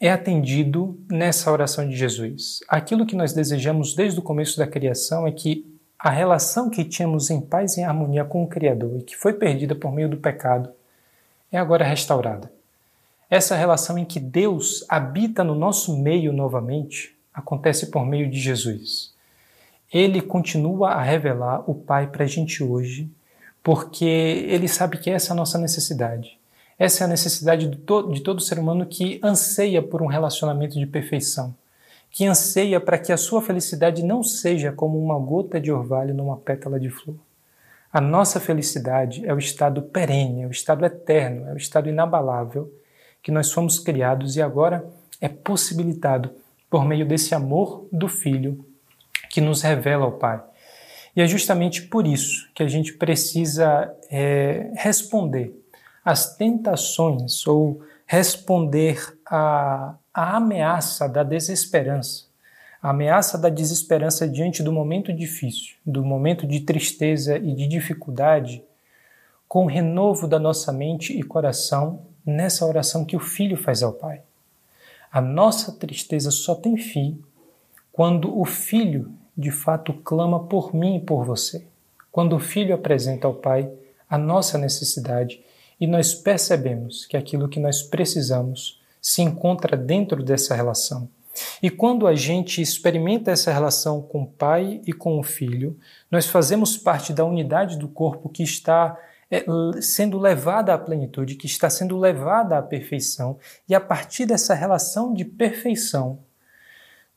é 0.00 0.10
atendido 0.10 0.98
nessa 1.10 1.50
oração 1.50 1.88
de 1.88 1.96
Jesus. 1.96 2.60
Aquilo 2.68 3.06
que 3.06 3.16
nós 3.16 3.32
desejamos 3.32 3.94
desde 3.94 4.18
o 4.18 4.22
começo 4.22 4.56
da 4.56 4.66
criação 4.66 5.26
é 5.26 5.32
que 5.32 5.66
a 5.98 6.10
relação 6.10 6.70
que 6.70 6.84
tínhamos 6.84 7.30
em 7.30 7.40
paz 7.40 7.76
e 7.76 7.80
em 7.80 7.84
harmonia 7.84 8.24
com 8.24 8.44
o 8.44 8.46
Criador 8.46 8.98
e 8.98 9.02
que 9.02 9.16
foi 9.16 9.32
perdida 9.32 9.74
por 9.74 9.92
meio 9.92 10.08
do 10.08 10.16
pecado 10.16 10.70
é 11.50 11.58
agora 11.58 11.84
restaurada. 11.84 12.52
Essa 13.28 13.56
relação 13.56 13.98
em 13.98 14.04
que 14.04 14.20
Deus 14.20 14.84
habita 14.88 15.42
no 15.42 15.54
nosso 15.54 15.96
meio 15.98 16.32
novamente 16.32 17.16
acontece 17.34 17.90
por 17.90 18.06
meio 18.06 18.30
de 18.30 18.38
Jesus. 18.38 19.12
Ele 19.92 20.20
continua 20.22 20.90
a 20.90 21.02
revelar 21.02 21.68
o 21.68 21.74
Pai 21.74 22.06
para 22.06 22.24
a 22.24 22.28
gente 22.28 22.62
hoje 22.62 23.10
porque 23.68 24.46
ele 24.48 24.66
sabe 24.66 24.96
que 24.96 25.10
essa 25.10 25.30
é 25.30 25.32
a 25.34 25.36
nossa 25.36 25.58
necessidade. 25.58 26.38
Essa 26.78 27.04
é 27.04 27.06
a 27.06 27.08
necessidade 27.08 27.68
de, 27.68 27.76
to 27.76 28.10
de 28.10 28.22
todo 28.22 28.40
ser 28.40 28.58
humano 28.58 28.86
que 28.86 29.20
anseia 29.22 29.82
por 29.82 30.00
um 30.00 30.06
relacionamento 30.06 30.78
de 30.78 30.86
perfeição, 30.86 31.54
que 32.10 32.24
anseia 32.24 32.80
para 32.80 32.96
que 32.96 33.12
a 33.12 33.18
sua 33.18 33.42
felicidade 33.42 34.02
não 34.02 34.22
seja 34.22 34.72
como 34.72 34.98
uma 34.98 35.18
gota 35.18 35.60
de 35.60 35.70
orvalho 35.70 36.14
numa 36.14 36.38
pétala 36.38 36.80
de 36.80 36.88
flor. 36.88 37.16
A 37.92 38.00
nossa 38.00 38.40
felicidade 38.40 39.26
é 39.26 39.34
o 39.34 39.38
estado 39.38 39.82
perene, 39.82 40.44
é 40.44 40.46
o 40.46 40.50
estado 40.50 40.86
eterno, 40.86 41.50
é 41.50 41.52
o 41.52 41.58
estado 41.58 41.90
inabalável 41.90 42.72
que 43.22 43.30
nós 43.30 43.52
fomos 43.52 43.78
criados 43.78 44.34
e 44.36 44.40
agora 44.40 44.82
é 45.20 45.28
possibilitado 45.28 46.30
por 46.70 46.86
meio 46.86 47.04
desse 47.04 47.34
amor 47.34 47.86
do 47.92 48.08
Filho 48.08 48.64
que 49.28 49.42
nos 49.42 49.60
revela 49.60 50.06
o 50.06 50.12
Pai. 50.12 50.40
E 51.18 51.20
é 51.20 51.26
justamente 51.26 51.82
por 51.82 52.06
isso 52.06 52.48
que 52.54 52.62
a 52.62 52.68
gente 52.68 52.92
precisa 52.92 53.92
é, 54.08 54.70
responder 54.76 55.52
às 56.04 56.36
tentações 56.36 57.44
ou 57.44 57.82
responder 58.06 59.18
à, 59.26 59.96
à 60.14 60.36
ameaça 60.36 61.08
da 61.08 61.24
desesperança, 61.24 62.26
a 62.80 62.90
ameaça 62.90 63.36
da 63.36 63.48
desesperança 63.48 64.28
diante 64.28 64.62
do 64.62 64.70
momento 64.70 65.12
difícil, 65.12 65.74
do 65.84 66.04
momento 66.04 66.46
de 66.46 66.60
tristeza 66.60 67.36
e 67.36 67.52
de 67.52 67.66
dificuldade, 67.66 68.62
com 69.48 69.64
o 69.64 69.68
renovo 69.68 70.28
da 70.28 70.38
nossa 70.38 70.70
mente 70.70 71.18
e 71.18 71.24
coração 71.24 72.02
nessa 72.24 72.64
oração 72.64 73.04
que 73.04 73.16
o 73.16 73.20
Filho 73.20 73.56
faz 73.56 73.82
ao 73.82 73.92
Pai. 73.92 74.22
A 75.10 75.20
nossa 75.20 75.72
tristeza 75.72 76.30
só 76.30 76.54
tem 76.54 76.76
fim 76.76 77.20
quando 77.90 78.38
o 78.38 78.44
Filho 78.44 79.12
de 79.38 79.52
fato 79.52 79.94
clama 79.94 80.44
por 80.44 80.74
mim 80.74 80.96
e 80.96 81.00
por 81.00 81.24
você. 81.24 81.64
Quando 82.10 82.34
o 82.34 82.40
Filho 82.40 82.74
apresenta 82.74 83.28
ao 83.28 83.34
Pai 83.34 83.70
a 84.10 84.18
nossa 84.18 84.58
necessidade 84.58 85.40
e 85.80 85.86
nós 85.86 86.12
percebemos 86.12 87.06
que 87.06 87.16
aquilo 87.16 87.48
que 87.48 87.60
nós 87.60 87.80
precisamos 87.80 88.80
se 89.00 89.22
encontra 89.22 89.76
dentro 89.76 90.24
dessa 90.24 90.56
relação. 90.56 91.08
E 91.62 91.70
quando 91.70 92.08
a 92.08 92.16
gente 92.16 92.60
experimenta 92.60 93.30
essa 93.30 93.52
relação 93.52 94.02
com 94.02 94.22
o 94.22 94.26
Pai 94.26 94.80
e 94.84 94.92
com 94.92 95.20
o 95.20 95.22
Filho, 95.22 95.78
nós 96.10 96.26
fazemos 96.26 96.76
parte 96.76 97.12
da 97.12 97.24
unidade 97.24 97.78
do 97.78 97.86
corpo 97.86 98.28
que 98.28 98.42
está 98.42 98.98
é, 99.30 99.44
sendo 99.80 100.18
levada 100.18 100.74
à 100.74 100.78
plenitude, 100.78 101.36
que 101.36 101.46
está 101.46 101.70
sendo 101.70 101.96
levada 101.96 102.58
à 102.58 102.62
perfeição, 102.62 103.38
e 103.68 103.74
a 103.74 103.80
partir 103.80 104.26
dessa 104.26 104.52
relação 104.52 105.14
de 105.14 105.24
perfeição, 105.24 106.18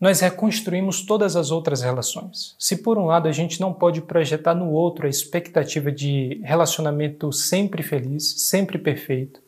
nós 0.01 0.19
reconstruímos 0.19 1.03
todas 1.03 1.35
as 1.35 1.51
outras 1.51 1.83
relações. 1.83 2.55
Se 2.57 2.77
por 2.77 2.97
um 2.97 3.05
lado 3.05 3.27
a 3.27 3.31
gente 3.31 3.61
não 3.61 3.71
pode 3.71 4.01
projetar 4.01 4.55
no 4.55 4.71
outro 4.71 5.05
a 5.05 5.09
expectativa 5.09 5.91
de 5.91 6.41
relacionamento 6.43 7.31
sempre 7.31 7.83
feliz, 7.83 8.47
sempre 8.49 8.79
perfeito, 8.79 9.39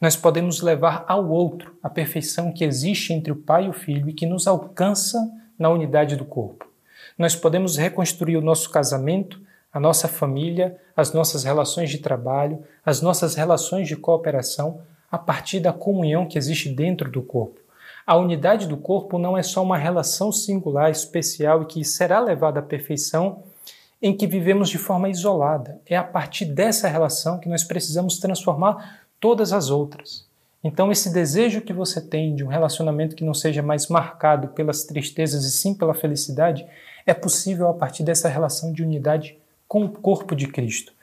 nós 0.00 0.16
podemos 0.16 0.62
levar 0.62 1.04
ao 1.06 1.28
outro 1.28 1.76
a 1.82 1.90
perfeição 1.90 2.50
que 2.50 2.64
existe 2.64 3.12
entre 3.12 3.30
o 3.30 3.36
pai 3.36 3.66
e 3.66 3.68
o 3.68 3.74
filho 3.74 4.08
e 4.08 4.14
que 4.14 4.24
nos 4.24 4.46
alcança 4.46 5.30
na 5.58 5.68
unidade 5.68 6.16
do 6.16 6.24
corpo. 6.24 6.66
Nós 7.18 7.36
podemos 7.36 7.76
reconstruir 7.76 8.38
o 8.38 8.42
nosso 8.42 8.70
casamento, 8.70 9.38
a 9.70 9.78
nossa 9.78 10.08
família, 10.08 10.78
as 10.96 11.12
nossas 11.12 11.44
relações 11.44 11.90
de 11.90 11.98
trabalho, 11.98 12.64
as 12.86 13.02
nossas 13.02 13.34
relações 13.34 13.86
de 13.86 13.96
cooperação 13.96 14.80
a 15.12 15.18
partir 15.18 15.60
da 15.60 15.72
comunhão 15.72 16.26
que 16.26 16.38
existe 16.38 16.70
dentro 16.70 17.10
do 17.10 17.20
corpo. 17.20 17.67
A 18.08 18.16
unidade 18.16 18.66
do 18.66 18.78
corpo 18.78 19.18
não 19.18 19.36
é 19.36 19.42
só 19.42 19.62
uma 19.62 19.76
relação 19.76 20.32
singular, 20.32 20.90
especial 20.90 21.60
e 21.60 21.66
que 21.66 21.84
será 21.84 22.18
levada 22.18 22.58
à 22.58 22.62
perfeição 22.62 23.42
em 24.00 24.16
que 24.16 24.26
vivemos 24.26 24.70
de 24.70 24.78
forma 24.78 25.10
isolada. 25.10 25.78
É 25.84 25.94
a 25.94 26.02
partir 26.02 26.46
dessa 26.46 26.88
relação 26.88 27.38
que 27.38 27.50
nós 27.50 27.62
precisamos 27.64 28.16
transformar 28.16 29.02
todas 29.20 29.52
as 29.52 29.68
outras. 29.68 30.26
Então, 30.64 30.90
esse 30.90 31.12
desejo 31.12 31.60
que 31.60 31.74
você 31.74 32.00
tem 32.00 32.34
de 32.34 32.42
um 32.42 32.48
relacionamento 32.48 33.14
que 33.14 33.24
não 33.24 33.34
seja 33.34 33.60
mais 33.60 33.88
marcado 33.88 34.48
pelas 34.48 34.84
tristezas 34.84 35.44
e 35.44 35.50
sim 35.50 35.74
pela 35.74 35.92
felicidade, 35.92 36.66
é 37.04 37.12
possível 37.12 37.68
a 37.68 37.74
partir 37.74 38.04
dessa 38.04 38.26
relação 38.26 38.72
de 38.72 38.82
unidade 38.82 39.36
com 39.68 39.84
o 39.84 39.90
corpo 39.90 40.34
de 40.34 40.46
Cristo. 40.46 40.94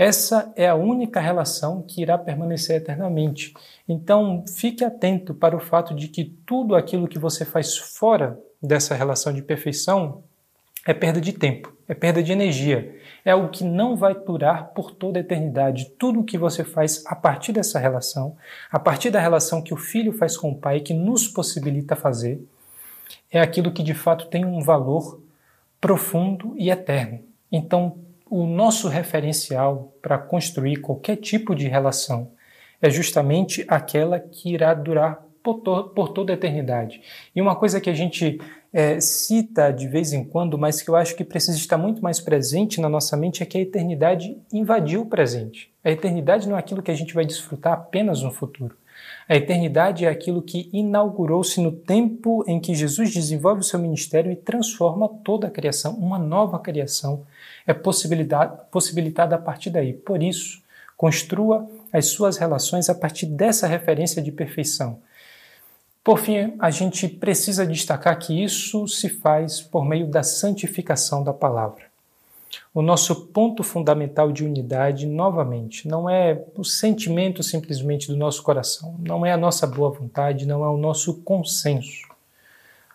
Essa 0.00 0.50
é 0.56 0.66
a 0.66 0.74
única 0.74 1.20
relação 1.20 1.82
que 1.82 2.00
irá 2.00 2.16
permanecer 2.16 2.76
eternamente. 2.76 3.52
Então, 3.86 4.42
fique 4.48 4.82
atento 4.82 5.34
para 5.34 5.54
o 5.54 5.60
fato 5.60 5.94
de 5.94 6.08
que 6.08 6.24
tudo 6.24 6.74
aquilo 6.74 7.06
que 7.06 7.18
você 7.18 7.44
faz 7.44 7.76
fora 7.76 8.40
dessa 8.62 8.94
relação 8.94 9.30
de 9.30 9.42
perfeição 9.42 10.24
é 10.86 10.94
perda 10.94 11.20
de 11.20 11.34
tempo, 11.34 11.76
é 11.86 11.92
perda 11.92 12.22
de 12.22 12.32
energia, 12.32 12.98
é 13.26 13.32
algo 13.32 13.50
que 13.50 13.62
não 13.62 13.94
vai 13.94 14.14
durar 14.14 14.68
por 14.68 14.90
toda 14.90 15.18
a 15.18 15.20
eternidade. 15.20 15.90
Tudo 15.98 16.20
o 16.20 16.24
que 16.24 16.38
você 16.38 16.64
faz 16.64 17.04
a 17.04 17.14
partir 17.14 17.52
dessa 17.52 17.78
relação, 17.78 18.38
a 18.72 18.78
partir 18.78 19.10
da 19.10 19.20
relação 19.20 19.60
que 19.60 19.74
o 19.74 19.76
filho 19.76 20.14
faz 20.14 20.34
com 20.34 20.50
o 20.52 20.56
pai, 20.56 20.80
que 20.80 20.94
nos 20.94 21.28
possibilita 21.28 21.94
fazer, 21.94 22.42
é 23.30 23.38
aquilo 23.38 23.70
que 23.70 23.82
de 23.82 23.92
fato 23.92 24.28
tem 24.28 24.46
um 24.46 24.62
valor 24.62 25.20
profundo 25.78 26.54
e 26.56 26.70
eterno. 26.70 27.20
Então, 27.52 27.98
o 28.30 28.46
nosso 28.46 28.88
referencial 28.88 29.92
para 30.00 30.16
construir 30.16 30.76
qualquer 30.76 31.16
tipo 31.16 31.54
de 31.54 31.66
relação 31.66 32.30
é 32.80 32.88
justamente 32.88 33.64
aquela 33.68 34.20
que 34.20 34.54
irá 34.54 34.72
durar 34.72 35.26
por, 35.42 35.60
to 35.60 35.90
por 35.94 36.10
toda 36.10 36.32
a 36.32 36.34
eternidade. 36.34 37.02
E 37.34 37.40
uma 37.40 37.56
coisa 37.56 37.80
que 37.80 37.90
a 37.90 37.94
gente 37.94 38.40
é, 38.72 39.00
cita 39.00 39.72
de 39.72 39.88
vez 39.88 40.12
em 40.12 40.22
quando, 40.22 40.56
mas 40.56 40.80
que 40.80 40.88
eu 40.88 40.96
acho 40.96 41.16
que 41.16 41.24
precisa 41.24 41.58
estar 41.58 41.76
muito 41.76 42.02
mais 42.02 42.20
presente 42.20 42.80
na 42.80 42.88
nossa 42.88 43.16
mente, 43.16 43.42
é 43.42 43.46
que 43.46 43.58
a 43.58 43.62
eternidade 43.62 44.36
invadiu 44.52 45.02
o 45.02 45.06
presente. 45.06 45.72
A 45.82 45.90
eternidade 45.90 46.48
não 46.48 46.56
é 46.56 46.60
aquilo 46.60 46.82
que 46.82 46.90
a 46.90 46.94
gente 46.94 47.12
vai 47.12 47.26
desfrutar 47.26 47.72
apenas 47.72 48.22
no 48.22 48.30
futuro. 48.30 48.76
A 49.28 49.34
eternidade 49.34 50.04
é 50.04 50.08
aquilo 50.08 50.42
que 50.42 50.68
inaugurou-se 50.72 51.60
no 51.60 51.72
tempo 51.72 52.44
em 52.46 52.60
que 52.60 52.74
Jesus 52.74 53.12
desenvolve 53.12 53.60
o 53.60 53.64
seu 53.64 53.78
ministério 53.78 54.30
e 54.30 54.36
transforma 54.36 55.08
toda 55.08 55.46
a 55.46 55.50
criação, 55.50 55.94
uma 55.94 56.18
nova 56.18 56.58
criação 56.58 57.24
é 57.70 57.74
possibilitada 57.74 59.34
a 59.34 59.38
partir 59.38 59.70
daí. 59.70 59.92
Por 59.92 60.22
isso, 60.22 60.62
construa 60.96 61.68
as 61.92 62.06
suas 62.06 62.36
relações 62.36 62.88
a 62.88 62.94
partir 62.94 63.26
dessa 63.26 63.66
referência 63.66 64.20
de 64.20 64.30
perfeição. 64.30 65.00
Por 66.02 66.18
fim, 66.18 66.54
a 66.58 66.70
gente 66.70 67.06
precisa 67.08 67.66
destacar 67.66 68.18
que 68.18 68.42
isso 68.42 68.88
se 68.88 69.08
faz 69.08 69.60
por 69.60 69.84
meio 69.84 70.06
da 70.06 70.22
santificação 70.22 71.22
da 71.22 71.32
palavra. 71.32 71.90
O 72.74 72.82
nosso 72.82 73.26
ponto 73.26 73.62
fundamental 73.62 74.32
de 74.32 74.44
unidade, 74.44 75.06
novamente, 75.06 75.86
não 75.86 76.08
é 76.08 76.42
o 76.56 76.64
sentimento 76.64 77.42
simplesmente 77.42 78.08
do 78.08 78.16
nosso 78.16 78.42
coração, 78.42 78.96
não 78.98 79.24
é 79.24 79.32
a 79.32 79.36
nossa 79.36 79.66
boa 79.66 79.90
vontade, 79.90 80.46
não 80.46 80.64
é 80.64 80.68
o 80.68 80.76
nosso 80.76 81.22
consenso. 81.22 82.08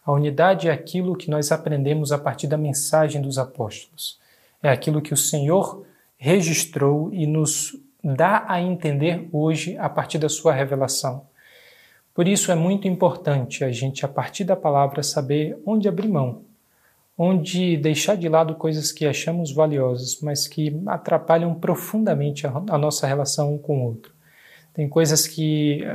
A 0.06 0.12
unidade 0.12 0.68
é 0.68 0.72
aquilo 0.72 1.16
que 1.16 1.30
nós 1.30 1.52
aprendemos 1.52 2.12
a 2.12 2.18
partir 2.18 2.48
da 2.48 2.58
mensagem 2.58 3.22
dos 3.22 3.38
apóstolos. 3.38 4.20
É 4.66 4.70
aquilo 4.70 5.00
que 5.00 5.14
o 5.14 5.18
Senhor 5.18 5.86
registrou 6.18 7.14
e 7.14 7.28
nos 7.28 7.80
dá 8.04 8.46
a 8.48 8.60
entender 8.60 9.30
hoje 9.32 9.78
a 9.78 9.88
partir 9.88 10.18
da 10.18 10.28
sua 10.28 10.54
revelação. 10.54 11.28
Por 12.16 12.28
isso 12.28 12.52
é 12.52 12.56
muito 12.56 12.88
importante 12.88 13.64
a 13.64 13.72
gente, 13.72 14.04
a 14.04 14.08
partir 14.08 14.44
da 14.44 14.56
palavra, 14.56 15.04
saber 15.04 15.56
onde 15.68 15.88
abrir 15.88 16.08
mão, 16.08 16.42
onde 17.16 17.78
deixar 17.78 18.18
de 18.18 18.28
lado 18.28 18.56
coisas 18.56 18.92
que 18.92 19.06
achamos 19.06 19.52
valiosas, 19.52 20.20
mas 20.20 20.48
que 20.48 20.76
atrapalham 20.88 21.54
profundamente 21.54 22.48
a, 22.48 22.76
nossa 22.76 23.06
relação 23.06 23.54
um 23.54 23.60
com 23.60 23.78
o 23.78 23.84
outro. 23.84 24.16
Tem 24.74 24.90
coisas 24.90 25.28
que, 25.28 25.86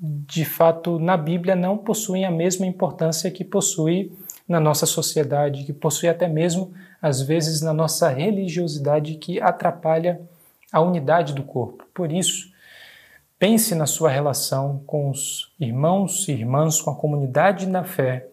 de 0.00 0.44
fato, 0.44 0.98
na 0.98 1.16
Bíblia 1.16 1.54
não 1.54 1.78
possuem 1.78 2.24
a 2.24 2.30
mesma 2.32 2.66
importância 2.66 3.30
que 3.30 3.44
possui 3.44 4.10
na 4.48 4.60
nossa 4.60 4.86
sociedade, 4.86 5.64
que 5.64 5.72
possui 5.72 6.08
até 6.08 6.28
mesmo, 6.28 6.72
às 7.00 7.20
vezes, 7.20 7.60
na 7.60 7.72
nossa 7.72 8.08
religiosidade, 8.08 9.16
que 9.16 9.40
atrapalha 9.40 10.20
a 10.72 10.80
unidade 10.80 11.34
do 11.34 11.42
corpo. 11.42 11.84
Por 11.92 12.12
isso, 12.12 12.50
pense 13.38 13.74
na 13.74 13.86
sua 13.86 14.10
relação 14.10 14.82
com 14.86 15.10
os 15.10 15.52
irmãos 15.58 16.28
e 16.28 16.32
irmãs, 16.32 16.80
com 16.80 16.90
a 16.90 16.96
comunidade 16.96 17.66
na 17.66 17.84
fé, 17.84 18.28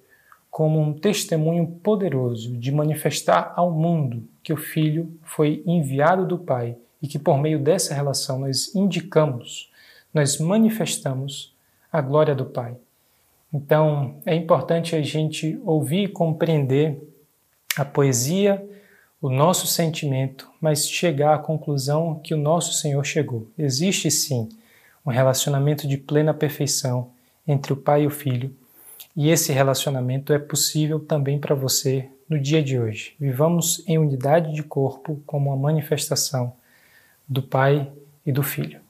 como 0.52 0.80
um 0.80 0.94
testemunho 0.94 1.66
poderoso 1.66 2.56
de 2.58 2.72
manifestar 2.72 3.54
ao 3.56 3.72
mundo 3.72 4.24
que 4.44 4.54
o 4.54 4.58
Filho 4.58 5.12
foi 5.24 5.64
enviado 5.66 6.28
do 6.28 6.38
Pai 6.38 6.78
e 7.02 7.08
que 7.08 7.18
por 7.18 7.40
meio 7.40 7.58
dessa 7.58 7.96
relação 7.96 8.40
nós 8.40 8.74
indicamos, 8.76 9.72
nós 10.14 10.38
manifestamos 10.38 11.56
a 11.92 12.00
glória 12.02 12.36
do 12.36 12.46
Pai. 12.46 12.76
Então 13.54 14.20
é 14.26 14.34
importante 14.34 14.96
a 14.96 15.02
gente 15.02 15.60
ouvir 15.64 16.06
e 16.06 16.08
compreender 16.08 16.98
a 17.78 17.86
poesia, 17.86 18.64
o 19.22 19.30
nosso 19.30 19.68
sentimento, 19.68 20.50
mas 20.60 20.88
chegar 20.88 21.36
à 21.36 21.38
conclusão 21.38 22.20
que 22.24 22.34
o 22.34 22.38
nosso 22.38 22.74
Senhor 22.74 23.04
chegou. 23.06 23.48
Existe 23.58 24.10
sim 24.10 24.50
um 25.06 25.12
relacionamento 25.12 25.88
de 25.88 25.98
plena 25.98 26.34
perfeição 26.34 27.12
entre 27.48 27.74
o 27.74 27.78
Pai 27.78 28.04
e 28.04 28.08
o 28.08 28.12
Filho 28.12 28.56
e 29.16 29.30
esse 29.30 29.54
relacionamento 29.54 30.34
é 30.34 30.40
possível 30.40 31.00
também 31.00 31.40
para 31.40 31.54
você 31.54 32.10
no 32.28 32.40
dia 32.40 32.64
de 32.64 32.80
hoje. 32.80 33.16
Vivamos 33.20 33.84
em 33.88 33.98
unidade 33.98 34.54
de 34.54 34.64
corpo 34.64 35.22
como 35.26 35.52
uma 35.52 35.58
manifestação 35.58 36.54
do 37.28 37.42
Pai 37.42 37.92
e 38.26 38.32
do 38.32 38.42
Filho. 38.42 38.83